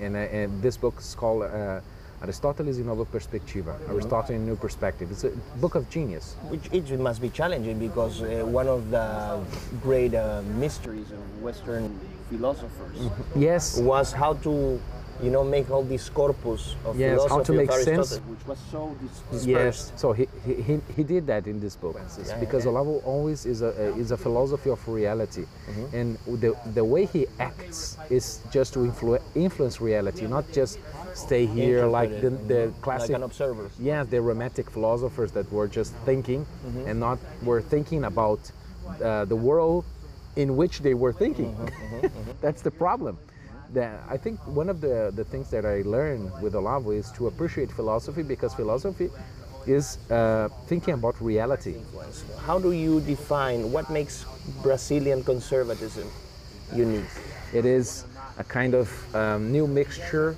And, 0.00 0.16
uh, 0.16 0.18
and 0.18 0.62
this 0.62 0.76
book 0.76 0.96
is 0.98 1.14
called. 1.14 1.42
Uh, 1.44 1.80
Aristoteles 2.24 2.78
in 2.78 2.86
Nova 2.86 3.04
Perspectiva, 3.04 3.76
Aristotle 3.86 4.34
in 4.34 4.46
New 4.46 4.56
Perspective. 4.56 5.10
It's 5.10 5.24
a 5.24 5.30
book 5.60 5.74
of 5.74 5.90
genius. 5.90 6.36
Which 6.48 6.72
it 6.72 6.98
must 6.98 7.20
be 7.20 7.28
challenging 7.28 7.78
because 7.78 8.22
uh, 8.22 8.46
one 8.46 8.66
of 8.66 8.90
the 8.90 9.40
great 9.82 10.14
uh, 10.14 10.40
mysteries 10.56 11.10
of 11.12 11.42
Western 11.42 12.00
philosophers 12.30 12.96
Yes, 13.36 13.78
was 13.78 14.10
how 14.12 14.34
to, 14.46 14.80
you 15.24 15.30
know, 15.30 15.42
make 15.42 15.70
all 15.70 15.82
this 15.82 16.08
corpus 16.10 16.76
of 16.84 16.98
Yes, 16.98 17.10
how 17.22 17.28
philosophy 17.28 17.44
to 17.46 17.52
make 17.54 17.70
of 17.70 17.74
sense. 17.76 17.98
Aristotle, 18.12 18.30
which 18.32 18.46
was 18.46 18.58
so 18.70 18.94
dispersed. 19.02 19.48
Yes, 19.48 19.92
so 19.96 20.12
he, 20.12 20.28
he, 20.46 20.54
he, 20.66 20.80
he 20.96 21.02
did 21.02 21.26
that 21.26 21.46
in 21.46 21.58
this 21.60 21.76
book 21.76 21.96
yeah, 22.26 22.36
because 22.38 22.64
yeah. 22.64 22.70
Olavo 22.72 23.02
always 23.06 23.46
is 23.46 23.62
a, 23.62 23.68
a- 23.68 23.96
is 24.02 24.10
a 24.10 24.16
philosophy 24.16 24.70
of 24.70 24.80
reality, 24.88 25.44
Mm-hmm. 25.44 25.96
and 25.96 26.18
the, 26.42 26.54
the 26.74 26.84
way 26.84 27.06
he 27.06 27.26
acts 27.40 27.96
is 28.10 28.40
just 28.50 28.74
to 28.74 28.80
influ- 28.80 29.22
influence 29.34 29.80
reality, 29.80 30.26
not 30.26 30.44
just 30.52 30.78
stay 31.14 31.46
here 31.46 31.86
like 31.86 32.10
the, 32.10 32.26
Interpret 32.26 32.40
it, 32.42 32.48
the 32.48 32.62
mhm, 32.78 32.82
classic. 32.82 33.10
like 33.10 33.16
an 33.16 33.22
observer. 33.22 33.70
Yeah, 33.78 34.02
the 34.04 34.20
romantic 34.20 34.70
philosophers 34.70 35.32
that 35.32 35.50
were 35.50 35.68
just 35.68 35.92
thinking 36.04 36.44
Mm-hmm. 36.44 36.88
and 36.88 37.00
not 37.00 37.18
were 37.42 37.62
thinking 37.62 38.04
about 38.04 38.40
uh, 39.02 39.24
the 39.24 39.36
world 39.36 39.84
in 40.36 40.56
which 40.56 40.80
they 40.80 40.94
were 40.94 41.12
thinking. 41.12 41.54
Mm-hmm, 41.54 42.30
That's 42.44 42.62
the 42.62 42.70
problem. 42.70 43.16
That 43.72 44.02
I 44.08 44.16
think 44.16 44.38
one 44.46 44.68
of 44.68 44.80
the, 44.80 45.10
the 45.14 45.24
things 45.24 45.50
that 45.50 45.64
I 45.64 45.82
learned 45.82 46.30
with 46.40 46.54
Olavo 46.54 46.96
is 46.96 47.10
to 47.12 47.26
appreciate 47.26 47.72
philosophy 47.72 48.22
because 48.22 48.54
philosophy 48.54 49.10
is 49.66 49.98
uh, 50.10 50.48
thinking 50.66 50.94
about 50.94 51.20
reality. 51.20 51.76
How 52.46 52.58
do 52.58 52.72
you 52.72 53.00
define 53.00 53.72
what 53.72 53.90
makes 53.90 54.26
Brazilian 54.62 55.24
conservatism 55.24 56.08
unique? 56.74 57.04
It 57.52 57.64
is 57.64 58.04
a 58.38 58.44
kind 58.44 58.74
of 58.74 59.14
um, 59.14 59.50
new 59.50 59.66
mixture 59.66 60.36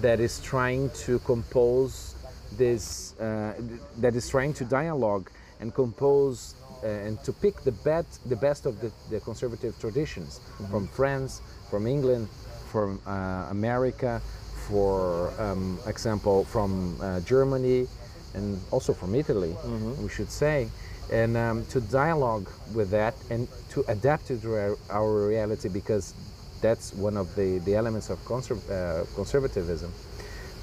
that 0.00 0.20
is 0.20 0.40
trying 0.40 0.90
to 0.90 1.18
compose 1.20 2.14
this, 2.56 3.18
uh, 3.18 3.54
that 3.98 4.14
is 4.14 4.28
trying 4.28 4.52
to 4.54 4.64
dialogue 4.64 5.30
and 5.60 5.74
compose 5.74 6.54
uh, 6.84 6.86
and 6.86 7.22
to 7.24 7.32
pick 7.32 7.60
the, 7.62 7.72
bet, 7.72 8.06
the 8.26 8.36
best 8.36 8.64
of 8.64 8.80
the, 8.80 8.92
the 9.10 9.18
conservative 9.20 9.78
traditions 9.80 10.40
from 10.70 10.86
France, 10.86 11.42
from 11.70 11.86
England, 11.86 12.28
from 12.68 13.00
uh, 13.06 13.46
America, 13.50 14.20
for 14.68 15.32
um, 15.40 15.78
example, 15.86 16.44
from 16.44 16.96
uh, 17.00 17.20
Germany, 17.20 17.86
and 18.34 18.60
also 18.70 18.92
from 18.92 19.14
Italy, 19.14 19.56
we 20.02 20.08
should 20.08 20.30
say, 20.30 20.68
and 21.10 21.36
um, 21.36 21.64
to 21.66 21.80
dialogue 21.80 22.46
with 22.74 22.90
that 22.90 23.14
and 23.30 23.48
to 23.70 23.82
adapt 23.88 24.30
it 24.30 24.42
to 24.42 24.54
our, 24.54 24.76
our 24.90 25.26
reality 25.26 25.68
because 25.68 26.12
that's 26.60 26.92
one 26.92 27.16
of 27.16 27.34
the, 27.34 27.58
the 27.60 27.74
elements 27.74 28.10
of 28.10 28.18
conser- 28.26 28.60
uh, 28.70 29.04
conservatism. 29.14 29.90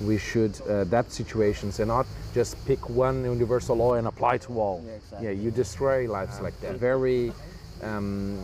We 0.01 0.17
should 0.19 0.59
adapt 0.67 1.11
situations 1.11 1.79
and 1.79 1.87
not 1.87 2.05
just 2.33 2.63
pick 2.67 2.89
one 2.89 3.23
universal 3.23 3.77
law 3.77 3.93
and 3.95 4.07
apply 4.07 4.37
to 4.39 4.59
all. 4.59 4.83
Yeah, 4.85 4.91
exactly. 4.91 5.27
Yeah, 5.27 5.33
you 5.33 5.51
destroy 5.51 6.11
lives 6.11 6.39
like 6.41 6.59
that. 6.61 6.75
Very 6.75 7.33
um, 7.81 8.37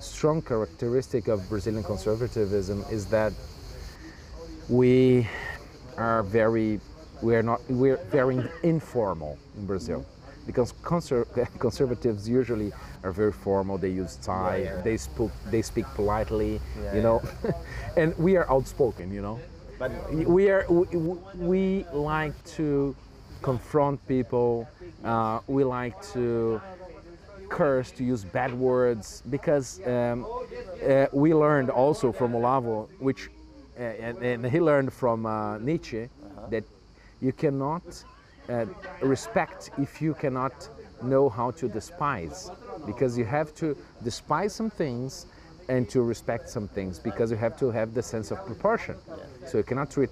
strong 0.00 0.42
characteristic 0.42 1.28
of 1.28 1.48
Brazilian 1.48 1.82
conservatism 1.84 2.84
is 2.90 3.06
that 3.06 3.32
we 4.68 5.26
are 5.96 6.22
very 6.22 6.80
we 7.22 7.34
are 7.34 7.42
not 7.42 7.60
we're 7.70 7.96
very 8.10 8.38
informal 8.62 9.38
in 9.56 9.66
Brazil. 9.66 10.04
Because 10.46 10.72
conser- 10.74 11.26
conservatives 11.58 12.28
usually 12.28 12.72
are 13.02 13.10
very 13.10 13.32
formal 13.32 13.78
they 13.78 13.88
use 13.88 14.16
tie 14.16 14.58
Yeah, 14.58 14.64
yeah. 14.76 14.80
they 14.82 14.96
speak 14.96 15.30
they 15.50 15.62
speak 15.62 15.86
politely 15.94 16.60
Yeah, 16.82 16.94
you 16.94 17.02
know? 17.02 17.22
and 17.96 18.16
we 18.18 18.36
are 18.36 18.48
outspoken 18.50 19.12
you 19.12 19.22
know? 19.22 19.40
But 19.78 19.90
we 20.12 20.50
are 20.50 20.64
we, 20.68 20.84
we 21.34 21.86
like 21.92 22.36
to 22.56 22.94
confront 23.42 24.06
people 24.06 24.68
uh, 25.04 25.40
we 25.46 25.64
like 25.64 26.00
to 26.12 26.60
curse 27.56 27.90
to 27.90 28.04
use 28.04 28.22
bad 28.22 28.52
words 28.52 29.22
because 29.30 29.80
um, 29.86 30.26
uh, 30.86 31.06
we 31.12 31.32
learned 31.32 31.70
also 31.70 32.12
from 32.12 32.32
Olavo 32.32 32.86
which 32.98 33.30
uh, 33.78 33.82
and, 33.82 34.18
and 34.18 34.46
he 34.54 34.60
learned 34.60 34.92
from 34.92 35.24
uh, 35.24 35.58
Nietzsche 35.58 36.08
that 36.50 36.64
you 37.20 37.32
cannot 37.32 37.86
uh, 38.48 38.66
respect 39.00 39.70
if 39.78 40.02
you 40.02 40.12
cannot 40.14 40.68
know 41.02 41.28
how 41.28 41.50
to 41.50 41.66
despise 41.68 42.50
because 42.84 43.16
you 43.16 43.24
have 43.24 43.54
to 43.54 43.76
despise 44.04 44.52
some 44.54 44.70
things 44.70 45.26
and 45.68 45.88
to 45.88 46.02
respect 46.02 46.48
some 46.48 46.68
things 46.68 46.98
because 46.98 47.30
you 47.30 47.38
have 47.38 47.56
to 47.58 47.70
have 47.70 47.94
the 47.94 48.02
sense 48.02 48.30
of 48.30 48.38
proportion. 48.44 48.96
So 49.46 49.58
you 49.58 49.64
cannot 49.64 49.90
treat 49.90 50.10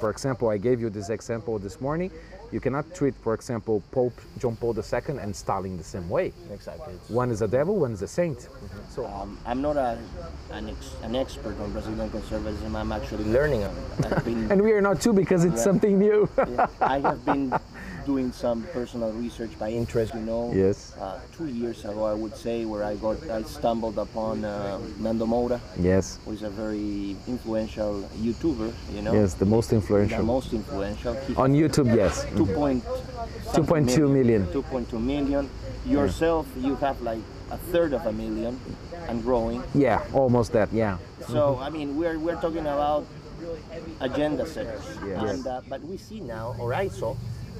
for 0.00 0.10
example 0.10 0.48
i 0.48 0.58
gave 0.58 0.80
you 0.80 0.90
this 0.90 1.08
example 1.08 1.58
this 1.58 1.80
morning 1.80 2.10
you 2.54 2.60
cannot 2.60 2.94
treat 2.94 3.14
for 3.16 3.34
example 3.34 3.82
pope 3.90 4.16
john 4.38 4.54
paul 4.54 4.74
ii 4.78 5.18
and 5.24 5.34
stalin 5.34 5.76
the 5.76 5.82
same 5.82 6.08
way 6.08 6.32
exactly. 6.52 6.94
One 7.08 7.30
is 7.32 7.42
a 7.42 7.48
devil 7.48 7.74
one 7.86 7.92
is 7.92 8.02
a 8.02 8.06
saint 8.06 8.48
so 8.94 9.06
um, 9.06 9.36
I'm 9.44 9.60
not 9.60 9.76
a, 9.76 9.98
an, 10.52 10.68
ex, 10.68 10.94
an 11.02 11.16
expert 11.16 11.58
on 11.58 11.72
Brazilian 11.72 12.08
conservatism. 12.10 12.76
I'm 12.76 12.92
actually 12.92 13.24
learning 13.24 13.64
on 13.64 13.74
it. 13.76 14.24
Been, 14.24 14.50
and 14.52 14.62
we 14.62 14.70
are 14.70 14.80
not 14.80 15.00
too 15.00 15.12
because 15.12 15.44
it's 15.44 15.62
something 15.64 15.98
new 15.98 16.28
yeah, 16.38 16.68
I 16.80 17.00
have 17.00 17.24
been 17.24 17.52
doing 18.04 18.32
some 18.32 18.62
personal 18.72 19.10
research 19.12 19.50
by 19.58 19.70
interest. 19.70 20.14
You 20.14 20.20
know. 20.20 20.52
Yes. 20.54 20.92
Uh, 21.00 21.18
two 21.36 21.46
years 21.48 21.84
ago, 21.84 22.04
I 22.04 22.14
would 22.14 22.36
say, 22.36 22.64
where 22.64 22.84
I 22.84 22.96
got 22.96 23.16
I 23.30 23.42
stumbled 23.42 23.98
upon 23.98 24.44
uh, 24.44 24.78
Nando 24.98 25.26
Moura, 25.26 25.60
yes 25.78 26.18
who 26.24 26.32
is 26.32 26.42
a 26.42 26.50
very 26.50 27.16
influential 27.26 28.02
YouTuber. 28.18 28.72
You 28.94 29.02
know. 29.02 29.12
yes 29.12 29.34
the 29.34 29.46
most 29.46 29.72
influential. 29.72 30.18
The 30.18 30.24
most 30.24 30.52
influential. 30.52 31.14
He 31.26 31.34
on 31.36 31.52
youtube 31.54 31.94
yes 31.94 32.24
2.2 32.36 32.82
2.2 33.54 34.10
million. 34.10 34.46
2.2 34.46 35.00
million. 35.00 35.48
Yourself, 35.86 36.46
you 36.56 36.76
have 36.76 37.00
like 37.02 37.20
a 37.50 37.58
third 37.72 37.92
of 37.92 38.06
a 38.06 38.12
million 38.12 38.58
and 39.08 39.22
growing. 39.22 39.62
yeah 39.74 40.02
almost 40.12 40.52
that 40.52 40.72
yeah 40.72 40.96
So 41.32 41.58
I 41.60 41.68
mean, 41.70 41.96
we're 41.96 42.18
we're 42.18 42.40
talking 42.40 42.66
about 42.68 43.04
agenda 44.00 44.46
setters, 44.46 44.84
Yes. 45.06 45.20
and 45.22 45.46
uh, 45.46 45.60
but 45.68 45.80
we 45.84 45.96
see 45.96 46.20
now, 46.20 46.54
or 46.58 46.72
I 46.74 46.88
saw, 46.88 47.16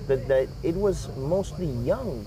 that, 0.08 0.26
that 0.28 0.48
it 0.62 0.74
was 0.74 1.08
mostly 1.16 1.66
young 1.66 2.26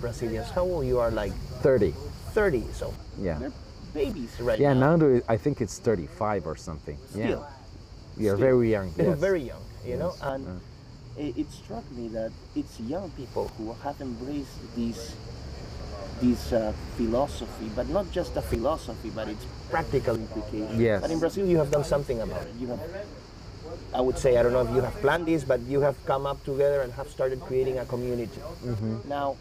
Brazilians. 0.00 0.50
How 0.50 0.62
old 0.62 0.86
you 0.86 0.98
are? 0.98 1.10
Like 1.10 1.32
30 1.62 1.94
30. 2.32 2.64
So 2.72 2.92
yeah 3.20 3.38
they're 3.38 3.52
babies 3.94 4.28
right 4.40 4.58
yeah 4.60 4.74
now. 4.74 4.90
nando 4.90 5.22
i 5.26 5.38
think 5.38 5.62
it's 5.62 5.78
35 5.78 6.46
or 6.46 6.54
something 6.54 6.98
Still, 7.08 7.40
yeah 7.40 7.40
we 8.18 8.28
are 8.28 8.36
Still. 8.36 8.36
very 8.36 8.70
young 8.70 8.92
they're 8.94 9.06
yes. 9.16 9.18
very 9.18 9.40
young, 9.42 9.62
you 9.86 9.96
know, 9.96 10.12
Yes. 10.12 10.22
and 10.22 10.60
it, 11.16 11.32
it 11.38 11.50
struck 11.50 11.84
me 11.92 12.08
that 12.08 12.30
it's 12.54 12.78
young 12.80 13.08
people 13.16 13.48
who 13.56 13.72
have 13.82 13.98
embraced 14.02 14.52
these 14.76 15.14
this 16.20 16.52
uh, 16.52 16.72
philosophy, 16.96 17.68
but 17.76 17.88
not 17.88 18.10
just 18.12 18.36
a 18.36 18.42
philosophy, 18.42 19.10
but 19.14 19.28
its 19.28 19.44
practical 19.70 20.16
implications. 20.16 20.80
Yes. 20.80 21.02
But 21.02 21.10
in 21.10 21.18
Brazil, 21.18 21.46
you 21.46 21.58
have 21.58 21.70
done 21.70 21.84
something 21.84 22.20
about 22.22 22.42
it. 22.42 22.54
You 22.58 22.68
have, 22.68 22.80
I 23.94 24.00
would 24.00 24.18
say, 24.18 24.36
I 24.36 24.42
don't 24.42 24.52
know 24.52 24.62
if 24.62 24.70
you 24.74 24.80
have 24.80 24.94
planned 25.00 25.26
this, 25.26 25.44
but 25.44 25.60
you 25.62 25.80
have 25.80 25.96
come 26.06 26.26
up 26.26 26.42
together 26.44 26.82
and 26.82 26.92
have 26.94 27.08
started 27.08 27.40
creating 27.40 27.78
a 27.78 27.84
community. 27.86 28.40
Now, 29.08 29.36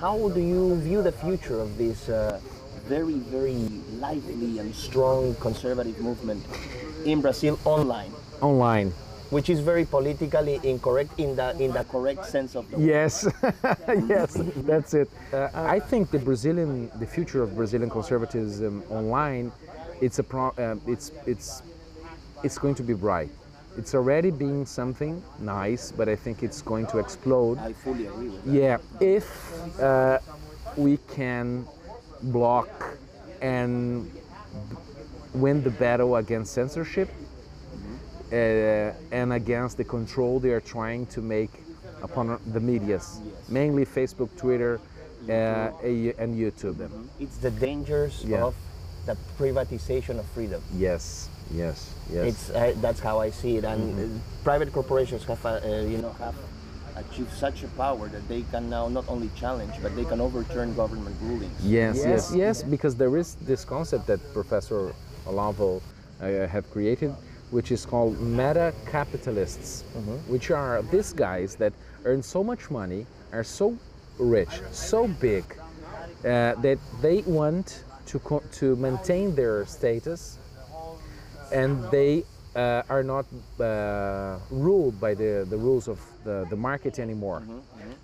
how 0.00 0.28
do 0.30 0.40
you 0.40 0.76
view 0.80 1.02
the 1.02 1.12
future 1.12 1.60
of 1.60 1.78
this 1.78 2.08
uh, 2.08 2.40
very, 2.88 3.18
very 3.30 3.68
lively 4.00 4.58
and 4.58 4.74
strong 4.74 5.34
conservative 5.36 6.00
movement 6.00 6.44
in 7.04 7.20
Brazil 7.20 7.58
online? 7.64 8.12
online 8.40 8.92
which 9.32 9.48
is 9.48 9.60
very 9.60 9.86
politically 9.86 10.60
incorrect 10.62 11.10
in 11.18 11.34
the 11.34 11.56
in 11.58 11.72
the 11.72 11.84
correct 11.84 12.26
sense 12.26 12.54
of 12.54 12.70
the 12.70 12.76
word. 12.76 12.84
Yes, 12.84 13.26
yes, 14.06 14.36
that's 14.68 14.92
it. 14.92 15.08
Uh, 15.32 15.48
I 15.54 15.80
think 15.80 16.10
the 16.10 16.18
Brazilian, 16.18 16.90
the 17.00 17.06
future 17.06 17.42
of 17.42 17.56
Brazilian 17.56 17.88
conservatism 17.88 18.84
online, 18.90 19.50
it's 20.02 20.18
a 20.18 20.22
pro, 20.22 20.48
uh, 20.48 20.76
it's 20.86 21.12
it's 21.24 21.62
it's 22.42 22.58
going 22.58 22.74
to 22.76 22.82
be 22.82 22.94
bright. 22.94 23.30
It's 23.76 23.94
already 23.94 24.30
being 24.30 24.66
something 24.66 25.22
nice, 25.40 25.92
but 25.92 26.08
I 26.08 26.16
think 26.16 26.42
it's 26.42 26.60
going 26.60 26.86
to 26.88 26.98
explode. 26.98 27.58
I 27.58 27.72
fully 27.72 28.06
agree 28.06 28.28
with 28.28 28.44
that. 28.44 28.52
Yeah, 28.52 28.78
if 29.00 29.80
uh, 29.80 30.18
we 30.76 30.98
can 31.14 31.66
block 32.22 32.68
and 33.40 34.10
win 35.34 35.62
the 35.62 35.70
battle 35.70 36.16
against 36.16 36.52
censorship 36.52 37.08
uh, 38.30 38.36
and 39.10 39.32
against 39.32 39.76
the 39.78 39.84
control 39.84 40.38
they 40.38 40.50
are 40.50 40.60
trying 40.60 41.06
to 41.06 41.22
make 41.22 41.50
upon 42.02 42.38
the 42.52 42.60
medias, 42.60 43.20
mainly 43.48 43.86
Facebook, 43.86 44.36
Twitter, 44.36 44.80
uh, 45.28 45.70
and 45.82 46.36
YouTube. 46.36 46.90
It's 47.20 47.38
the 47.38 47.50
dangers 47.50 48.24
Yeah. 48.24 48.44
of 48.44 48.54
the 49.06 49.16
privatization 49.38 50.18
of 50.18 50.26
freedom. 50.26 50.62
Yes, 50.76 51.28
yes, 51.54 51.94
yes. 52.12 52.24
It's 52.28 52.50
uh, 52.50 52.74
that's 52.80 53.00
how 53.00 53.18
I 53.20 53.30
see 53.30 53.56
it, 53.58 53.64
and 53.64 53.80
Mm-hmm. 53.94 54.16
uh, 54.16 54.44
private 54.44 54.72
corporations 54.72 55.24
have, 55.24 55.44
uh, 55.46 55.60
uh, 55.64 55.82
you 55.88 55.98
know, 55.98 56.12
have 56.18 56.34
achieved 56.96 57.32
such 57.32 57.62
a 57.62 57.68
power 57.68 58.08
that 58.08 58.26
they 58.28 58.42
can 58.50 58.68
now 58.68 58.88
not 58.88 59.04
only 59.08 59.30
challenge, 59.36 59.72
but 59.82 59.94
they 59.96 60.04
can 60.04 60.20
overturn 60.20 60.74
government 60.74 61.16
rulings. 61.22 61.58
Yes, 61.64 61.96
yes, 61.96 62.06
Yes. 62.06 62.32
yes, 62.36 62.62
because 62.62 62.94
there 62.96 63.16
is 63.16 63.36
this 63.46 63.64
concept 63.64 64.06
that 64.06 64.20
Professor 64.34 64.92
Olavo 65.26 65.80
uh, 66.20 66.46
have 66.46 66.70
created, 66.70 67.10
which 67.50 67.72
is 67.72 67.86
called 67.86 68.20
meta 68.20 68.72
capitalists, 68.90 69.84
which 70.28 70.50
are 70.50 70.82
these 70.90 71.12
guys 71.12 71.56
that 71.56 71.72
earn 72.04 72.22
so 72.22 72.44
much 72.44 72.70
money, 72.70 73.06
are 73.32 73.44
so 73.44 73.76
rich, 74.18 74.60
so 74.70 75.08
big, 75.08 75.44
uh, 76.24 76.54
that 76.60 76.78
they 77.00 77.22
want 77.26 77.84
to 78.06 78.18
co- 78.18 78.42
to 78.52 78.76
maintain 78.76 79.34
their 79.34 79.64
status, 79.64 80.38
and 81.52 81.90
they 81.90 82.24
uh, 82.56 82.82
are 82.88 83.02
not 83.02 83.26
uh, 83.60 84.38
ruled 84.50 85.00
by 85.00 85.14
the, 85.14 85.46
the 85.48 85.56
rules 85.56 85.88
of 85.88 86.00
the, 86.24 86.46
the 86.50 86.56
market 86.56 86.98
anymore. 86.98 87.42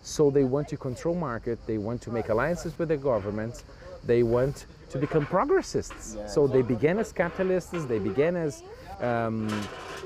So 0.02 0.30
they 0.30 0.44
want 0.44 0.68
to 0.68 0.76
control 0.76 1.14
market, 1.14 1.58
they 1.66 1.78
want 1.78 2.00
to 2.02 2.10
make 2.10 2.28
alliances 2.28 2.78
with 2.78 2.88
the 2.88 2.96
government, 2.96 3.64
they 4.04 4.22
want 4.22 4.66
to 4.90 4.98
become 4.98 5.26
progressists. 5.26 6.16
So 6.26 6.46
they 6.46 6.62
began 6.62 6.98
as 6.98 7.12
capitalists, 7.12 7.84
they 7.84 7.98
began 7.98 8.36
as, 8.36 8.62
um, 9.00 9.48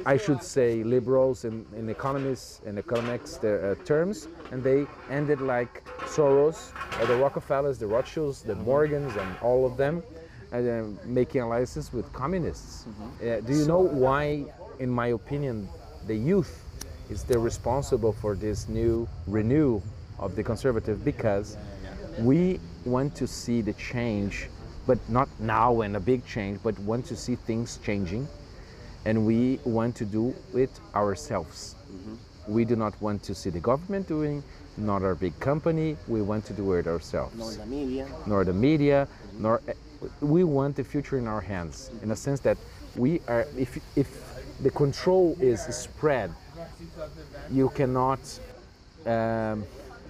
I 0.04 0.16
should 0.16 0.42
say, 0.42 0.82
liberals 0.82 1.44
in, 1.44 1.64
in 1.76 1.88
economists 1.88 2.62
and 2.66 2.78
economics 2.78 3.38
uh, 3.44 3.76
terms, 3.84 4.26
and 4.50 4.62
they 4.64 4.86
ended 5.08 5.40
like 5.40 5.84
Soros, 6.00 6.72
or 7.00 7.06
the 7.06 7.16
Rockefellers, 7.16 7.78
the 7.78 7.86
Rothschilds, 7.86 8.42
the 8.42 8.56
Morgans, 8.56 9.14
and 9.16 9.36
all 9.40 9.64
of 9.64 9.76
them 9.76 10.02
uh, 10.52 10.84
making 11.04 11.40
alliances 11.40 11.92
with 11.92 12.12
communists. 12.12 12.86
Uh, 13.20 13.40
do 13.40 13.54
you 13.54 13.66
know 13.66 13.80
why, 13.80 14.44
in 14.78 14.90
my 14.90 15.08
opinion, 15.08 15.68
the 16.06 16.14
youth 16.14 16.62
is 17.10 17.24
the 17.24 17.38
responsible 17.38 18.12
for 18.12 18.34
this 18.34 18.68
new 18.68 19.08
renew 19.26 19.80
of 20.18 20.36
the 20.36 20.42
conservative? 20.42 21.04
Because 21.04 21.56
we 22.18 22.60
want 22.84 23.14
to 23.16 23.26
see 23.26 23.62
the 23.62 23.72
change, 23.74 24.48
but 24.86 24.98
not 25.08 25.28
now 25.40 25.80
and 25.80 25.96
a 25.96 26.00
big 26.00 26.24
change, 26.26 26.60
but 26.62 26.78
want 26.80 27.06
to 27.06 27.16
see 27.16 27.36
things 27.36 27.78
changing, 27.84 28.28
and 29.04 29.26
we 29.26 29.58
want 29.64 29.96
to 29.96 30.04
do 30.04 30.34
it 30.54 30.70
ourselves. 30.94 31.76
We 32.48 32.64
do 32.64 32.74
not 32.76 33.00
want 33.00 33.22
to 33.24 33.34
see 33.34 33.50
the 33.50 33.60
government 33.60 34.08
doing, 34.08 34.42
not 34.76 35.02
our 35.02 35.14
big 35.14 35.38
company. 35.38 35.96
We 36.08 36.22
want 36.22 36.44
to 36.46 36.52
do 36.52 36.72
it 36.72 36.86
ourselves 36.88 37.36
Nor 37.36 37.52
the 37.52 37.66
media. 37.66 38.06
nor 38.26 38.44
the 38.44 38.52
media, 38.52 39.08
nor 39.38 39.62
we 40.20 40.44
want 40.44 40.76
the 40.76 40.84
future 40.84 41.18
in 41.18 41.26
our 41.26 41.40
hands 41.40 41.90
in 42.02 42.10
a 42.10 42.16
sense 42.16 42.40
that 42.40 42.56
we 42.96 43.20
are 43.28 43.46
if 43.56 43.78
if 43.96 44.08
the 44.62 44.70
control 44.70 45.36
is 45.40 45.60
spread 45.74 46.30
you 47.50 47.68
cannot 47.70 48.20
um, 49.06 49.64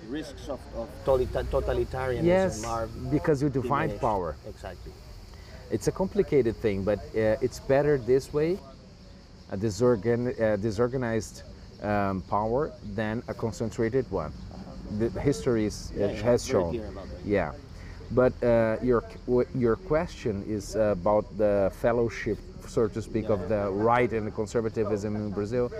Risks 0.09 0.49
of, 0.49 0.61
of 0.77 0.89
totalitarianism 1.05 2.25
yes 2.25 2.65
are 2.65 2.87
because 3.11 3.43
you 3.43 3.49
divide 3.49 3.87
diminished. 3.87 4.01
power 4.03 4.37
Exactly. 4.49 4.93
it's 5.71 5.89
a 5.89 5.93
complicated 5.93 6.57
thing 6.57 6.83
but 6.85 6.99
uh, 6.99 7.37
it's 7.41 7.61
better 7.61 7.97
this 7.99 8.33
way 8.33 8.59
a 9.51 9.57
disorgan- 9.57 10.39
uh, 10.41 10.57
disorganized 10.57 11.43
um, 11.83 12.23
power 12.29 12.73
than 12.95 13.23
a 13.29 13.35
concentrated 13.35 14.11
one 14.11 14.33
the 14.99 15.09
history 15.21 15.65
is, 15.67 15.93
Yeah, 15.97 16.07
uh, 16.07 16.15
has 16.23 16.45
shown 16.47 16.71
clear 16.71 16.87
about 16.89 17.07
that. 17.09 17.25
Yeah, 17.27 17.53
but 18.15 18.33
uh, 18.43 18.77
your 18.83 19.03
your 19.55 19.77
question 19.77 20.45
is 20.49 20.75
about 20.77 21.25
the 21.39 21.71
fellowship, 21.81 22.39
so 22.69 22.89
to 22.89 23.01
speak, 23.03 23.31
of 23.31 23.49
the 23.49 23.71
right 23.71 24.13
and 24.13 24.27
the 24.27 24.31
conservatism 24.31 25.17
in 25.17 25.31
Brazil. 25.31 25.71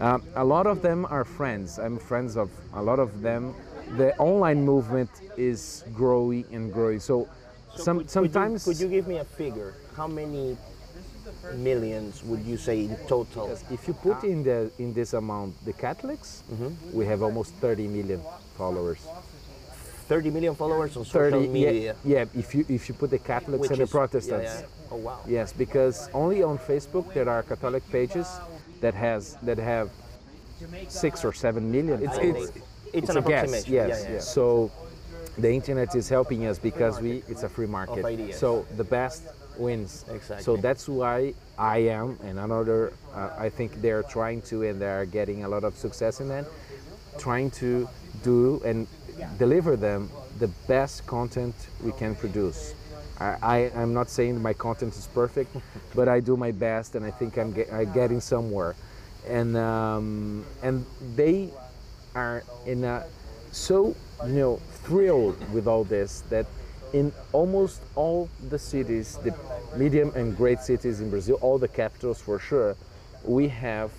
Um, 0.00 0.22
a 0.36 0.44
lot 0.44 0.66
of 0.66 0.82
them 0.82 1.06
are 1.10 1.24
friends. 1.24 1.78
I'm 1.78 1.98
friends 1.98 2.36
of 2.36 2.50
a 2.74 2.82
lot 2.82 2.98
of 2.98 3.22
them. 3.22 3.54
The 3.96 4.14
online 4.18 4.64
movement 4.64 5.10
is 5.36 5.84
growing 5.94 6.44
and 6.52 6.70
growing. 6.72 7.00
So, 7.00 7.26
So 7.76 7.82
some, 7.84 7.98
could- 7.98 8.06
could 8.06 8.08
you- 8.08 8.12
sometimes 8.32 8.64
Could 8.64 8.80
you, 8.80 8.88
give 8.88 9.06
me 9.08 9.16
a 9.18 9.24
figure? 9.24 9.72
How 9.96 10.06
many 10.06 10.56
millions 11.56 12.22
would 12.24 12.40
you 12.44 12.56
say 12.56 12.84
in 12.84 12.96
total? 13.06 13.48
if 13.70 13.88
you 13.88 13.94
put 13.94 14.24
in 14.24 14.42
the 14.42 14.70
in 14.78 14.92
this 14.92 15.14
amount 15.14 15.54
the 15.64 15.72
Catholics, 15.72 16.42
Mm-hmm. 16.52 16.96
we 16.98 17.06
have 17.06 17.22
almost 17.22 17.54
30 17.60 17.88
million 17.88 18.20
followers. 18.56 19.00
30 20.08 20.30
million 20.30 20.54
followers 20.54 20.96
on 20.96 21.04
social 21.04 21.40
30 21.40 21.48
media. 21.48 21.94
yeah, 22.04 22.24
yeah 22.24 22.24
if 22.42 22.54
you 22.54 22.64
if 22.68 22.88
you 22.88 22.94
put 22.94 23.10
the 23.10 23.18
Catholics 23.18 23.60
which 23.60 23.70
and 23.70 23.78
the 23.78 23.84
is- 23.84 23.90
yeah, 23.90 23.98
Protestants. 23.98 24.52
yeah. 24.60 24.66
Oh 24.90 24.96
wow. 24.96 25.20
Yes, 25.26 25.52
because 25.52 26.08
only 26.14 26.42
on 26.42 26.58
Facebook 26.58 27.12
there 27.12 27.28
are 27.28 27.42
Catholic 27.42 27.84
pages 27.90 28.26
that 28.80 28.94
has 28.94 29.36
that 29.42 29.58
have 29.58 29.90
six 30.88 31.24
or 31.24 31.32
seven 31.32 31.70
million. 31.70 32.02
It's 32.02 32.16
it's, 32.18 32.50
think 32.50 32.64
it's 32.94 33.10
an 33.10 33.18
a 33.18 33.22
guess. 33.22 33.68
Yes. 33.68 34.04
Yeah, 34.04 34.12
yeah. 34.14 34.20
So 34.20 34.70
the 35.36 35.50
internet 35.52 35.94
is 35.94 36.08
helping 36.08 36.46
us 36.46 36.58
because 36.58 37.00
we 37.00 37.22
it's 37.28 37.42
a 37.42 37.48
free 37.48 37.66
market. 37.66 38.34
So 38.34 38.66
the 38.76 38.84
best 38.84 39.22
wins. 39.58 40.04
Exactly. 40.10 40.42
So 40.44 40.56
that's 40.56 40.88
why 40.88 41.34
I 41.58 41.78
am 42.00 42.18
and 42.24 42.38
another. 42.38 42.92
Uh, 43.14 43.30
I 43.46 43.48
think 43.50 43.82
they're 43.82 44.04
trying 44.04 44.40
to 44.42 44.62
and 44.62 44.80
they're 44.80 45.04
getting 45.04 45.44
a 45.44 45.48
lot 45.48 45.64
of 45.64 45.76
success 45.76 46.20
in 46.20 46.28
that, 46.28 46.46
trying 47.18 47.50
to 47.62 47.88
do 48.22 48.62
and 48.64 48.86
deliver 49.38 49.76
them 49.76 50.10
the 50.38 50.48
best 50.66 51.06
content 51.06 51.54
we 51.82 51.92
can 51.92 52.14
produce. 52.14 52.74
I, 53.20 53.36
I, 53.42 53.56
I'm 53.74 53.92
not 53.92 54.08
saying 54.08 54.40
my 54.40 54.52
content 54.52 54.96
is 54.96 55.06
perfect, 55.08 55.56
but 55.94 56.08
I 56.08 56.20
do 56.20 56.36
my 56.36 56.52
best, 56.52 56.94
and 56.94 57.04
I 57.04 57.10
think 57.10 57.36
I'm, 57.36 57.52
get, 57.52 57.72
I'm 57.72 57.92
getting 57.92 58.20
somewhere. 58.20 58.74
And 59.26 59.56
um, 59.56 60.46
and 60.62 60.86
they 61.16 61.50
are 62.14 62.42
in 62.66 62.84
a 62.84 63.04
so 63.50 63.94
you 64.24 64.32
know 64.32 64.56
thrilled 64.84 65.36
with 65.52 65.66
all 65.66 65.84
this 65.84 66.22
that 66.30 66.46
in 66.92 67.12
almost 67.32 67.82
all 67.94 68.28
the 68.48 68.58
cities, 68.58 69.18
the 69.24 69.34
medium 69.76 70.12
and 70.14 70.36
great 70.36 70.60
cities 70.60 71.00
in 71.00 71.10
Brazil, 71.10 71.38
all 71.42 71.58
the 71.58 71.68
capitals 71.68 72.20
for 72.20 72.38
sure, 72.38 72.76
we 73.24 73.48
have 73.48 73.90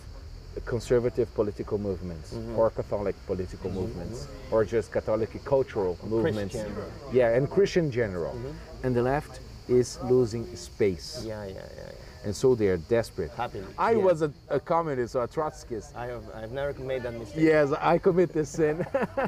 conservative 0.66 1.34
political 1.36 1.78
movements 1.78 2.34
mm-hmm. 2.34 2.58
or 2.58 2.70
Catholic 2.70 3.16
political 3.26 3.70
mm-hmm. 3.70 3.80
movements 3.80 4.28
or 4.52 4.66
just 4.66 4.92
Catholic 4.92 5.44
cultural 5.46 5.98
movements. 6.04 6.56
Christian. 6.56 6.76
Yeah, 7.14 7.36
and 7.36 7.50
Christian 7.50 7.92
general. 7.92 8.34
Mm-hmm. 8.34 8.86
And 8.86 8.96
the 8.96 9.04
left 9.04 9.40
is 9.68 10.00
losing 10.04 10.56
space. 10.56 11.24
Yeah, 11.26 11.46
yeah, 11.46 11.54
yeah. 11.54 11.62
yeah. 11.78 11.92
And 12.26 12.36
so 12.36 12.54
they 12.54 12.68
are 12.68 12.78
desperate. 12.78 13.32
Happily, 13.32 13.64
I 13.78 13.92
yeah. 13.92 13.98
was 13.98 14.22
a, 14.22 14.32
a 14.50 14.60
communist 14.60 15.16
or 15.16 15.24
a 15.24 15.28
Trotskyist. 15.28 15.96
I 15.96 16.08
have 16.08 16.24
I've 16.36 16.52
never 16.52 16.78
made 16.82 17.04
that 17.04 17.14
mistake. 17.14 17.42
Yes, 17.42 17.72
I 17.72 17.98
commit 17.98 18.34
this 18.34 18.50
sin. 18.50 18.86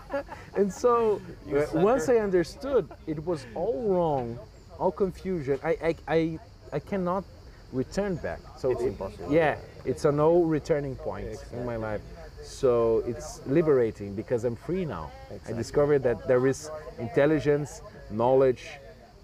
and 0.55 0.71
so 0.73 1.21
uh, 1.55 1.65
once 1.73 2.09
I 2.09 2.17
understood 2.17 2.89
it 3.07 3.23
was 3.25 3.45
all 3.55 3.81
wrong, 3.87 4.37
all 4.77 4.91
confusion, 4.91 5.57
I, 5.63 5.77
I, 5.81 5.95
I, 6.07 6.39
I 6.73 6.79
cannot 6.79 7.23
return 7.71 8.15
back. 8.15 8.39
So 8.57 8.71
It's 8.71 8.81
it- 8.81 8.87
impossible. 8.87 9.31
Yeah, 9.31 9.57
it's 9.85 10.05
a 10.05 10.11
no 10.11 10.41
returning 10.43 10.95
point 10.95 11.37
in 11.53 11.65
my 11.65 11.75
life. 11.77 12.01
So 12.43 13.03
it's 13.05 13.45
liberating 13.47 14.13
because 14.15 14.43
I'm 14.45 14.55
free 14.55 14.83
now. 14.85 15.11
I 15.47 15.51
discovered 15.53 16.03
that 16.03 16.27
there 16.27 16.45
is 16.47 16.69
intelligence, 16.99 17.81
knowledge, 18.09 18.67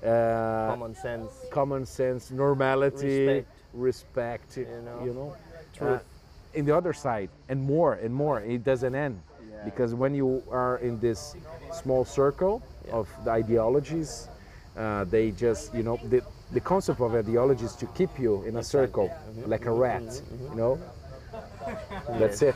uh, 0.03 0.07
Common 0.69 0.95
sense. 0.95 1.31
common 1.51 1.85
sense, 1.85 2.31
normality, 2.31 3.25
Respect. 3.27 3.47
respect, 3.73 4.57
you 4.57 4.67
know, 4.85 5.13
know, 5.13 5.35
truth. 5.73 6.01
Uh, 6.01 6.03
in 6.53 6.65
the 6.65 6.75
other 6.75 6.93
side, 6.93 7.29
and 7.49 7.61
more 7.61 7.93
and 7.93 8.13
more. 8.13 8.39
It 8.41 8.63
doesn't 8.63 8.95
end 8.95 9.19
Yeah. 9.49 9.63
because 9.65 9.93
when 9.93 10.13
you 10.15 10.41
are 10.51 10.77
in 10.77 10.99
this 10.99 11.35
small 11.71 12.05
circle 12.05 12.61
of 12.91 13.07
the 13.25 13.31
ideologies, 13.31 14.29
uh, 14.77 15.03
they 15.05 15.31
just 15.31 15.73
you 15.73 15.83
know 15.83 15.97
the 16.09 16.21
the 16.51 16.59
concept 16.61 17.01
of 17.01 17.13
ideology 17.15 17.65
is 17.65 17.75
to 17.75 17.85
keep 17.87 18.17
you 18.19 18.43
in 18.43 18.57
a 18.57 18.63
circle 18.63 19.07
Mm-hmm. 19.09 19.51
like 19.51 19.65
a 19.65 19.71
rat, 19.71 20.21
you 20.49 20.55
know. 20.55 20.79
That's 22.17 22.41
it. 22.41 22.55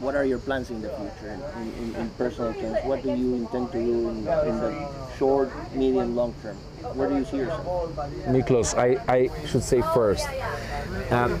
What 0.00 0.16
are 0.16 0.24
your 0.24 0.38
plans 0.38 0.70
in 0.70 0.80
the 0.80 0.88
future 0.88 1.32
in, 1.60 1.72
in, 1.84 1.94
in 1.96 2.10
personal 2.10 2.52
terms? 2.54 2.78
What 2.84 3.02
do 3.02 3.10
you 3.14 3.34
intend 3.34 3.70
to 3.72 3.78
do 3.78 4.08
in, 4.08 4.16
in 4.18 4.24
the 4.64 4.88
short, 5.18 5.50
medium, 5.74 6.16
long 6.16 6.34
term? 6.42 6.56
Where 6.96 7.08
do 7.08 7.16
you 7.16 7.24
see 7.24 7.36
yourself? 7.38 7.94
Miklos, 8.26 8.74
I, 8.76 8.88
I 9.12 9.46
should 9.46 9.62
say 9.62 9.82
first, 9.94 10.26
um, 11.10 11.32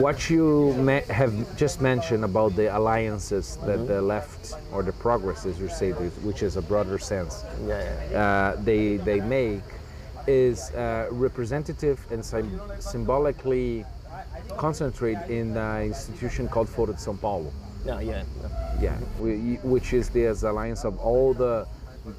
what 0.00 0.28
you 0.30 0.72
ma- 0.78 1.06
have 1.10 1.32
just 1.56 1.80
mentioned 1.82 2.24
about 2.24 2.56
the 2.56 2.74
alliances 2.76 3.58
that 3.66 3.86
the 3.86 4.00
left 4.02 4.54
or 4.72 4.82
the 4.82 4.92
progress, 4.92 5.44
as 5.46 5.60
you 5.60 5.68
say, 5.68 5.90
which 5.92 6.42
is 6.42 6.56
a 6.56 6.62
broader 6.62 6.98
sense, 6.98 7.44
Yeah, 7.66 8.10
yeah. 8.10 8.18
uh, 8.56 8.56
they, 8.64 8.96
they 8.96 9.20
make 9.20 9.62
is 10.26 10.70
uh, 10.72 11.08
representative 11.10 12.00
and 12.10 12.24
sym- 12.24 12.60
symbolically 12.78 13.84
concentrated 14.56 15.30
in 15.30 15.56
an 15.56 15.82
institution 15.82 16.48
called 16.48 16.68
Foro 16.68 16.92
de 16.92 16.98
São 16.98 17.20
Paulo. 17.20 17.52
Yeah, 17.84 18.00
yeah. 18.00 18.24
Yeah, 18.80 18.98
we, 19.20 19.58
which 19.62 19.92
is 19.92 20.10
the 20.10 20.26
alliance 20.26 20.84
of 20.84 20.98
all 20.98 21.32
the 21.32 21.66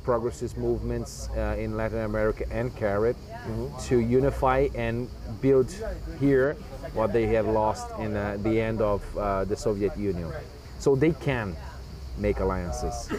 progressist 0.03 0.57
movements 0.57 1.29
uh, 1.35 1.55
in 1.57 1.77
Latin 1.77 1.99
America 1.99 2.45
and 2.51 2.75
Carib 2.75 3.15
to 3.83 3.99
unify 3.99 4.67
and 4.75 5.09
build 5.41 5.73
here 6.19 6.55
what 6.93 7.13
they 7.13 7.25
have 7.27 7.47
lost 7.47 7.87
in 7.99 8.15
uh, 8.15 8.37
the 8.41 8.59
end 8.59 8.81
of 8.81 9.01
uh, 9.17 9.45
the 9.45 9.55
Soviet 9.55 9.97
Union. 9.97 10.31
So 10.79 10.95
they 10.95 11.11
can 11.11 11.55
make 12.17 12.39
alliances. 12.39 13.09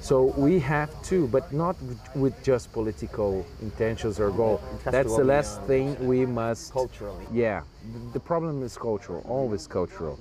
So 0.00 0.32
we 0.36 0.58
have 0.60 0.90
to, 1.04 1.26
but 1.28 1.52
not 1.52 1.76
with- 2.14 2.42
just 2.42 2.72
political 2.72 3.44
intentions 3.60 4.18
or 4.18 4.30
goal. 4.30 4.60
That's 4.84 5.16
the 5.16 5.24
last 5.24 5.62
thing 5.62 5.96
we 6.06 6.26
must 6.26 6.72
Culturally. 6.72 7.24
yeah, 7.32 7.62
the- 7.92 8.12
the 8.14 8.20
problem 8.20 8.62
is 8.62 8.76
cultural, 8.76 9.22
always 9.28 9.66
cultural. 9.66 10.18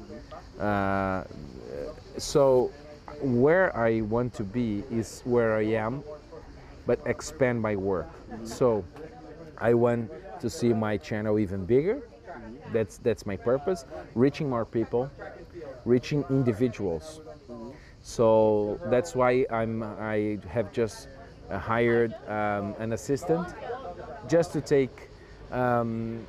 Uh, 0.60 1.24
so, 2.18 2.70
where 3.22 3.76
I 3.76 4.02
want 4.02 4.34
to 4.36 4.44
be 4.44 4.84
is 4.92 5.22
where 5.26 5.56
I 5.56 5.66
am, 5.86 6.04
but 6.86 7.00
expand 7.06 7.62
my 7.62 7.76
work. 7.76 8.10
So, 8.44 8.84
I 9.58 9.74
want 9.74 10.12
to 10.42 10.50
see 10.50 10.74
my 10.74 10.98
channel 10.98 11.38
even 11.40 11.66
bigger. 11.66 12.02
That's 12.74 12.98
that's 12.98 13.26
my 13.26 13.36
purpose. 13.38 13.86
Reaching 14.16 14.50
more 14.50 14.66
people, 14.66 15.10
reaching 15.86 16.24
individuals. 16.30 17.22
So 18.02 18.80
that's 18.86 19.16
why 19.16 19.46
I'm 19.52 19.84
I 19.84 20.40
have 20.50 20.72
just 20.74 21.08
uh, 21.50 21.60
hired 21.60 22.14
um, 22.28 22.76
an 22.80 22.94
assistant 22.94 23.48
just 24.28 24.52
to 24.54 24.62
take 24.62 25.10
um, 25.52 26.26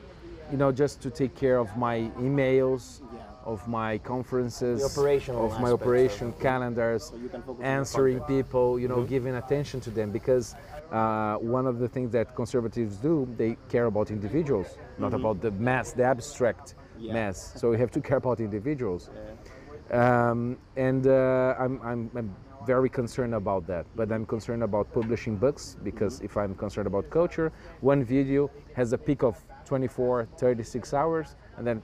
you 0.50 0.56
know 0.58 0.72
just 0.72 1.00
to 1.02 1.11
take 1.11 1.35
care 1.35 1.58
of 1.58 1.74
my 1.76 1.98
emails 2.18 3.00
of 3.44 3.66
my 3.66 3.98
conferences 3.98 4.82
of 4.85 4.96
my 4.96 5.11
aspects 5.11 5.72
of 5.72 5.72
operation 5.72 6.32
calendars 6.40 7.12
you 7.22 7.28
can 7.28 7.42
focus 7.42 7.48
on 7.50 7.58
the 7.58 7.64
answering 7.64 8.20
people 8.20 8.78
you 8.78 8.87
know 8.87 9.02
giving 9.02 9.35
attention 9.35 9.80
to 9.80 9.90
them 9.90 10.11
because 10.12 10.54
uh, 10.92 11.37
one 11.37 11.66
of 11.66 11.78
the 11.78 11.88
things 11.88 12.11
that 12.12 12.35
conservatives 12.37 12.96
do 12.98 13.26
they 13.37 13.56
care 13.68 13.87
about 13.87 14.11
individuals 14.11 14.68
not 14.98 15.12
about 15.14 15.40
the 15.40 15.50
mass 15.52 15.92
the 15.92 16.04
abstract 16.04 16.74
Yeah. 16.98 17.14
mass. 17.14 17.38
So 17.61 17.70
we 17.70 17.78
have 17.78 17.90
to 17.92 18.00
care 18.08 18.18
about 18.18 18.38
individuals 18.38 19.11
um, 19.90 20.57
and 20.77 21.07
uh, 21.07 21.55
I'm, 21.59 21.81
I'm, 21.83 22.11
I'm 22.16 22.37
very 22.66 22.88
concerned 22.88 23.35
about 23.35 23.66
that. 23.66 23.87
But 23.97 24.12
I'm 24.12 24.25
concerned 24.25 24.62
about 24.62 24.92
publishing 24.92 25.37
books 25.37 25.77
because 25.83 26.21
if 26.21 26.37
I'm 26.37 26.55
concerned 26.55 26.87
about 26.87 27.11
culture, 27.11 27.53
one 27.81 28.05
video 28.05 28.51
has 28.75 28.92
a 28.92 28.99
peak 28.99 29.23
of 29.23 29.42
24, 29.64 30.29
36 30.38 30.95
hours 30.95 31.35
and 31.57 31.66
then 31.66 31.83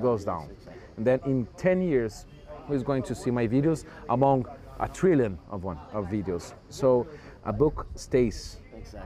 goes, 0.00 0.24
down. 0.24 0.50
And 0.96 1.06
then 1.06 1.20
in 1.26 1.46
10 1.56 1.82
years, 1.82 2.26
who's 2.66 2.82
going 2.82 3.02
to 3.04 3.14
see 3.14 3.30
my 3.30 3.46
videos 3.46 3.84
among 4.08 4.46
a 4.78 4.88
trillion 4.88 5.38
of 5.50 5.64
one 5.64 5.78
of 5.92 6.06
videos? 6.06 6.54
So 6.68 7.06
a 7.44 7.52
book 7.52 7.86
stays 7.94 8.58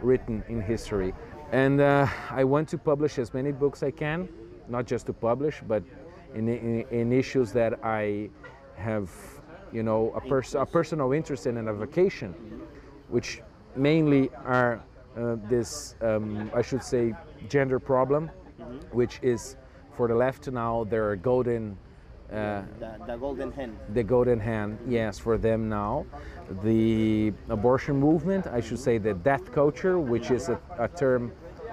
written 0.03 0.43
in 0.49 0.61
history. 0.61 1.15
And 1.53 1.81
uh, 1.81 2.07
I 2.31 2.45
want 2.45 2.69
to 2.71 2.79
publish 2.79 3.19
as 3.19 3.33
many 3.33 3.53
books 3.53 3.83
I 3.83 3.91
can, 3.91 4.29
not 4.69 4.87
just 4.87 5.07
to 5.07 5.13
publish, 5.13 5.63
but 5.67 5.83
in, 6.35 6.49
in, 6.49 6.85
in 6.91 7.13
issues 7.13 7.53
that 7.53 7.79
I 7.85 8.31
have, 8.77 9.11
you 9.73 9.83
know, 9.83 10.13
a, 10.17 10.21
pers- 10.21 10.55
a 10.55 10.67
personal 10.67 11.13
interest 11.13 11.47
in 11.47 11.57
and 11.57 11.69
a 11.69 11.73
vocation, 11.73 12.35
which 13.09 13.41
mainly 13.77 14.31
are 14.45 14.83
uh, 15.17 15.37
this, 15.49 15.95
um, 16.01 16.51
I 16.55 16.63
should 16.63 16.83
say, 16.83 17.15
gender 17.49 17.79
problem, 17.79 18.31
which 18.93 19.21
is 19.23 19.57
for 19.97 20.09
the 20.09 20.15
left 20.15 20.49
now, 20.49 20.85
there 20.91 21.09
are 21.09 21.17
golden 21.17 21.77
uh, 22.33 22.63
The, 22.81 22.99
the 23.07 23.17
golden 23.17 23.53
hen. 23.53 23.77
the 23.93 24.03
golden 24.03 24.41
hand, 24.41 24.79
yes, 24.89 25.19
for 25.19 25.39
them 25.39 25.69
now. 25.69 26.05
The 26.65 27.33
abortion 27.49 27.97
movement, 27.97 28.47
I 28.47 28.61
should 28.61 28.79
say 28.81 28.99
the 28.99 29.15
death 29.15 29.53
culture, 29.53 29.99
which 30.01 30.31
is 30.31 30.49
a, 30.49 30.59
a 30.79 30.89
term 30.89 31.33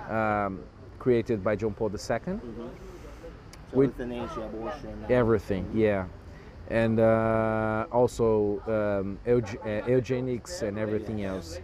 um, 0.09 0.59
created 0.99 1.43
by 1.43 1.55
John 1.55 1.73
Paul 1.73 1.89
II. 1.89 1.97
So 1.97 2.39
With- 3.73 3.97
euthanasia, 3.97 4.41
abortion. 4.45 5.05
Everything, 5.09 5.65
yeah. 5.73 6.05
And 6.69 6.99
uh, 6.99 7.85
also 7.91 8.61
um, 8.67 9.19
euge- 9.27 9.59
uh, 9.65 9.89
eugenics 9.89 10.61
and 10.61 10.77
everything 10.77 11.23
else. 11.25 11.59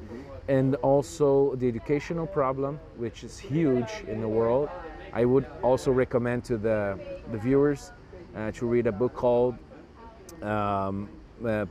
And 0.49 0.75
also 0.75 1.55
the 1.55 1.67
educational 1.67 2.27
problem, 2.27 2.79
which 2.97 3.23
is 3.23 3.37
huge 3.37 4.03
in 4.07 4.21
the 4.21 4.27
world. 4.27 4.69
I 5.13 5.25
would 5.25 5.45
also 5.63 5.91
recommend 5.91 6.43
to 6.45 6.57
the, 6.57 6.99
the 7.31 7.37
viewers 7.37 7.91
uh, 8.35 8.51
to 8.51 8.65
read 8.65 8.87
a 8.87 8.91
book 8.91 9.13
called 9.13 9.55
um, 10.41 11.09
uh, 11.43 11.65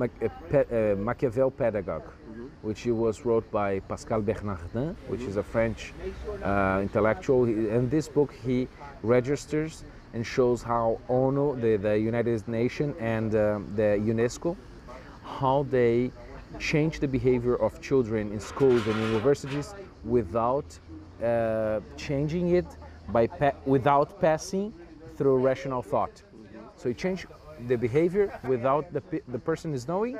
uh, 0.00 0.94
Machiavel 0.96 1.50
Pedagogue, 1.50 2.08
which 2.62 2.86
was 2.86 3.24
wrote 3.24 3.50
by 3.50 3.80
Pascal 3.80 4.20
Bernardin, 4.20 4.96
which 5.08 5.22
is 5.22 5.36
a 5.36 5.42
French 5.42 5.92
uh, 6.42 6.78
intellectual. 6.82 7.44
In 7.44 7.88
this 7.88 8.08
book, 8.08 8.32
he 8.44 8.68
registers 9.02 9.84
and 10.14 10.26
shows 10.26 10.62
how 10.62 11.00
ONU, 11.08 11.60
the, 11.60 11.76
the 11.76 11.98
United 11.98 12.46
Nations, 12.46 12.94
and 13.00 13.34
um, 13.34 13.72
the 13.74 13.98
UNESCO, 14.12 14.56
how 15.24 15.66
they 15.70 16.10
change 16.58 17.00
the 17.00 17.08
behavior 17.08 17.56
of 17.56 17.80
children 17.80 18.30
in 18.32 18.38
schools 18.40 18.86
and 18.86 18.96
universities 19.00 19.74
without 20.04 20.78
uh, 21.22 21.80
changing 21.96 22.54
it 22.54 22.66
by 23.08 23.26
pa- 23.26 23.54
without 23.64 24.20
passing 24.20 24.72
through 25.16 25.38
rational 25.38 25.82
thought. 25.82 26.22
So 26.76 26.88
you 26.88 26.94
change 26.94 27.26
the 27.68 27.76
behavior 27.76 28.38
without 28.48 28.92
the, 28.92 29.02
the 29.28 29.38
person 29.38 29.72
is 29.74 29.86
knowing. 29.88 30.18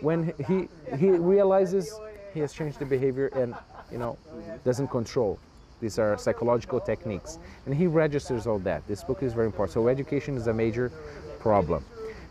When 0.00 0.32
he 0.46 0.68
he 0.96 1.10
realizes 1.10 1.92
he 2.32 2.40
has 2.40 2.52
changed 2.52 2.78
the 2.78 2.84
behavior 2.84 3.28
and 3.34 3.54
you 3.90 3.98
know 3.98 4.18
doesn't 4.64 4.88
control. 4.88 5.38
These 5.80 5.98
are 5.98 6.16
psychological 6.16 6.80
techniques, 6.80 7.38
and 7.66 7.74
he 7.74 7.86
registers 7.86 8.46
all 8.46 8.58
that. 8.60 8.86
This 8.86 9.04
book 9.04 9.22
is 9.22 9.34
very 9.34 9.46
important. 9.46 9.74
So 9.74 9.88
education 9.88 10.36
is 10.36 10.46
a 10.46 10.52
major 10.52 10.90
problem, 11.40 11.84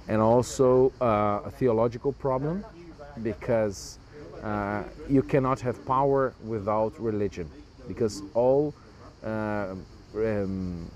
and 0.08 0.22
also 0.22 0.92
uh, 1.02 1.42
a 1.46 1.52
theological 1.52 2.14
problem, 2.14 2.66
because 3.22 4.00
uh, 4.42 4.84
you 5.10 5.22
cannot 5.22 5.60
have 5.62 5.86
power 5.86 6.34
without 6.46 7.00
religion, 7.00 7.50
because 7.88 8.24
all 8.34 8.74
uh, 9.24 9.76
um, 10.16 10.90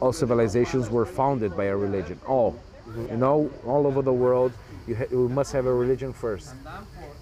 all 0.00 0.12
civilizations 0.12 0.90
were 0.90 1.06
founded 1.06 1.56
by 1.56 1.64
a 1.64 1.76
religion. 1.76 2.18
All, 2.26 2.58
you 3.10 3.16
know, 3.16 3.50
all 3.66 3.86
over 3.86 4.02
the 4.02 4.12
world, 4.12 4.52
you, 4.86 4.94
ha- 4.96 5.06
you 5.10 5.28
must 5.28 5.52
have 5.52 5.66
a 5.66 5.72
religion 5.72 6.12
first 6.12 6.54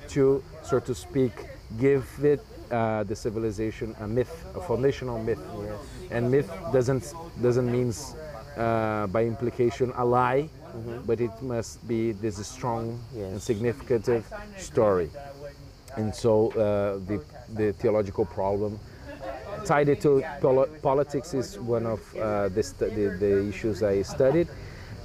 to, 0.08 0.42
so 0.62 0.80
to 0.80 0.94
speak, 0.94 1.32
give 1.78 2.06
it 2.22 2.44
uh, 2.70 3.02
the 3.04 3.14
civilization 3.16 3.94
a 4.00 4.06
myth, 4.06 4.44
a 4.54 4.60
foundational 4.60 5.18
myth. 5.18 5.40
And 6.10 6.30
myth 6.30 6.50
doesn't 6.72 7.14
doesn't 7.42 7.70
means 7.70 8.14
uh, 8.56 9.06
by 9.08 9.24
implication 9.24 9.92
a 9.96 10.04
lie, 10.04 10.48
but 11.06 11.20
it 11.20 11.30
must 11.42 11.86
be 11.86 12.12
this 12.12 12.44
strong 12.46 12.98
and 13.14 13.32
Yes. 13.34 13.44
significant 13.44 14.08
story. 14.56 15.10
And 15.96 16.14
so 16.14 16.48
uh, 16.50 16.98
the 17.06 17.20
the 17.54 17.72
theological 17.72 18.24
problem 18.24 18.78
tied 19.64 19.88
it 19.88 20.00
to 20.00 20.24
poli- 20.40 20.68
politics 20.82 21.34
is 21.34 21.58
one 21.58 21.86
of 21.86 22.00
uh, 22.16 22.48
the, 22.48 22.62
the, 22.78 23.08
the 23.18 23.48
issues 23.48 23.82
I 23.82 24.02
studied. 24.02 24.48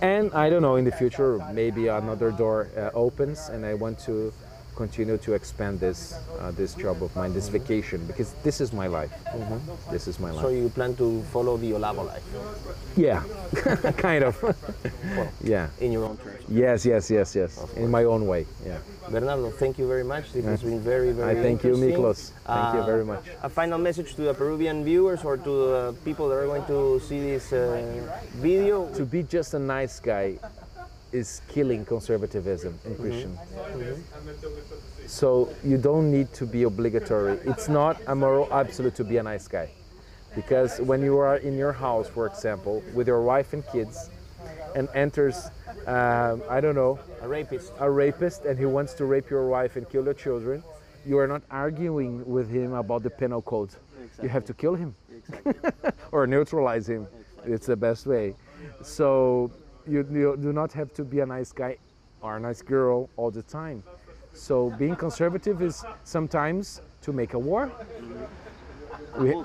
And 0.01 0.33
I 0.33 0.49
don't 0.49 0.61
know, 0.61 0.75
in 0.75 0.85
the 0.85 0.91
future, 0.91 1.39
maybe 1.53 1.87
another 1.87 2.31
door 2.31 2.69
uh, 2.77 2.89
opens 2.93 3.49
and 3.49 3.65
I 3.65 3.73
want 3.73 3.97
to 3.99 4.33
continue 4.75 5.17
to 5.17 5.33
expand 5.33 5.79
this 5.79 6.15
uh, 6.39 6.51
this 6.51 6.73
job 6.75 7.01
of 7.01 7.15
mine, 7.15 7.33
this 7.33 7.49
vacation, 7.49 8.05
because 8.05 8.33
this 8.43 8.59
is 8.61 8.73
my 8.73 8.87
life. 8.87 9.11
This 9.91 10.07
is 10.07 10.19
my 10.19 10.31
life. 10.31 10.43
So 10.43 10.49
you 10.49 10.69
plan 10.69 10.95
to 10.97 11.21
follow 11.33 11.57
the 11.57 11.71
Olavo 11.71 12.05
life 12.05 12.23
yeah, 12.95 13.23
kind 13.97 14.23
of. 14.23 14.35
yeah. 15.43 15.67
in 15.79 15.91
your 15.91 16.05
own 16.05 16.17
terms. 16.17 16.43
Yes, 16.47 16.85
yes, 16.85 17.09
yes, 17.11 17.35
yes. 17.35 17.65
In 17.75 17.91
my 17.91 18.03
own 18.05 18.25
way. 18.27 18.45
Yeah. 18.65 18.77
Bernardo, 19.09 19.51
thank 19.51 19.77
you 19.77 19.87
very 19.87 20.03
much. 20.03 20.31
This 20.33 20.45
has 20.45 20.63
been 20.63 20.79
very, 20.79 21.11
very 21.11 21.37
I 21.39 21.41
thank 21.43 21.63
you. 21.63 21.73
Miklos. 21.73 22.31
Thank 22.45 22.75
you 22.75 22.81
Uh, 22.81 22.85
very 22.85 23.05
much. 23.05 23.23
A 23.43 23.49
final 23.49 23.77
message 23.77 24.15
to 24.15 24.21
the 24.23 24.33
Peruvian 24.33 24.83
viewers 24.83 25.23
or 25.23 25.37
to 25.37 25.51
the 25.67 25.95
people 26.03 26.29
that 26.29 26.35
are 26.35 26.47
going 26.47 26.65
to 26.65 26.99
see 26.99 27.19
this 27.19 27.51
uh, 27.53 27.81
video. 28.37 28.87
To 28.95 29.05
be 29.05 29.23
just 29.23 29.53
a 29.53 29.59
nice 29.59 29.99
guy 29.99 30.39
is 31.19 31.41
killing 31.47 31.85
conservatism 31.85 32.73
Mm-hmm. 32.73 32.89
in 32.89 32.95
Christian. 33.01 33.31
So 35.07 35.49
you 35.63 35.77
don't 35.77 36.11
need 36.11 36.33
to 36.33 36.45
be 36.45 36.63
obligatory. 36.63 37.37
It's 37.45 37.67
not 37.69 37.95
a 38.07 38.15
moral 38.15 38.47
absolute 38.51 38.95
to 38.95 39.03
be 39.03 39.17
a 39.17 39.23
nice 39.23 39.47
guy. 39.47 39.69
Because 40.35 40.79
when 40.81 41.01
you 41.01 41.17
are 41.17 41.37
in 41.37 41.57
your 41.57 41.71
house, 41.71 42.07
for 42.09 42.25
example, 42.27 42.83
with 42.93 43.07
your 43.07 43.21
wife 43.21 43.53
and 43.53 43.63
kids, 43.71 44.09
and 44.75 44.89
enters, 44.93 45.37
um, 45.87 46.41
I 46.49 46.59
don't 46.59 46.75
know, 46.75 46.99
A 47.21 47.27
rapist. 47.27 47.71
a 47.79 47.89
rapist 47.89 48.43
and 48.45 48.59
he 48.59 48.65
wants 48.65 48.93
to 48.95 49.05
rape 49.05 49.29
your 49.29 49.47
wife 49.47 49.77
and 49.77 49.89
kill 49.89 50.03
your 50.03 50.13
children, 50.13 50.61
you 51.05 51.17
are 51.17 51.27
not 51.27 51.43
arguing 51.49 52.25
with 52.25 52.49
him 52.49 52.73
about 52.73 53.03
the 53.03 53.09
penal 53.09 53.41
code. 53.41 53.69
You 54.21 54.27
have 54.29 54.43
to 54.45 54.53
kill 54.53 54.75
him 54.75 54.93
or 56.11 56.27
neutralize 56.27 56.89
him. 56.89 57.07
It's 57.45 57.67
the 57.67 57.75
best 57.77 58.05
way. 58.05 58.35
So 58.83 59.51
you, 59.87 60.05
you 60.11 60.37
do 60.41 60.51
not 60.53 60.71
have 60.73 60.93
to 60.93 61.03
be 61.03 61.19
a 61.19 61.25
nice 61.25 61.51
guy 61.51 61.77
or 62.21 62.37
a 62.37 62.39
nice 62.39 62.61
girl 62.61 63.09
all 63.17 63.31
the 63.31 63.43
time. 63.43 63.83
So 64.33 64.69
being 64.71 64.95
conservative 64.95 65.61
is 65.61 65.83
sometimes 66.03 66.81
to 67.01 67.13
make 67.13 67.33
a 67.33 67.39
war. 67.39 67.71
We- 69.17 69.35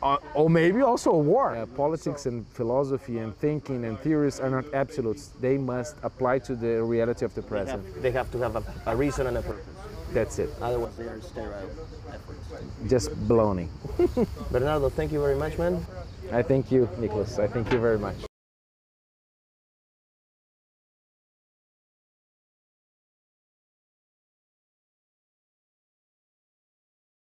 uh, 0.00 0.16
or 0.34 0.48
maybe 0.48 0.80
also 0.80 1.10
a 1.10 1.18
war. 1.18 1.56
Uh, 1.56 1.66
politics 1.66 2.26
and 2.26 2.46
philosophy 2.46 3.18
and 3.18 3.36
thinking 3.38 3.84
and 3.84 3.98
theories 3.98 4.38
are 4.38 4.48
not 4.50 4.64
absolutes. 4.72 5.32
They 5.40 5.58
must 5.58 5.96
apply 6.04 6.38
to 6.40 6.54
the 6.54 6.84
reality 6.84 7.24
of 7.24 7.34
the 7.34 7.40
They 7.42 7.48
present. 7.48 7.84
have, 7.84 8.02
they 8.02 8.10
have 8.12 8.30
to 8.30 8.38
have 8.38 8.54
a, 8.56 8.62
a 8.86 8.94
reason 8.94 9.26
and 9.26 9.36
a 9.38 9.42
purpose. 9.42 9.64
That's 10.12 10.38
it. 10.38 10.50
Otherwise, 10.62 10.96
they 10.96 11.04
are 11.04 11.20
sterile 11.20 11.68
efforts. 12.12 12.62
Just 12.86 13.10
baloney. 13.28 13.68
Bernardo, 14.52 14.88
thank 14.88 15.10
you 15.10 15.20
very 15.20 15.34
much, 15.36 15.58
man. 15.58 15.84
I 16.32 16.42
thank 16.42 16.70
you, 16.70 16.88
Nicholas. 16.98 17.38
I 17.40 17.48
thank 17.48 17.72
you 17.72 17.80
very 17.80 17.98
much. 17.98 18.27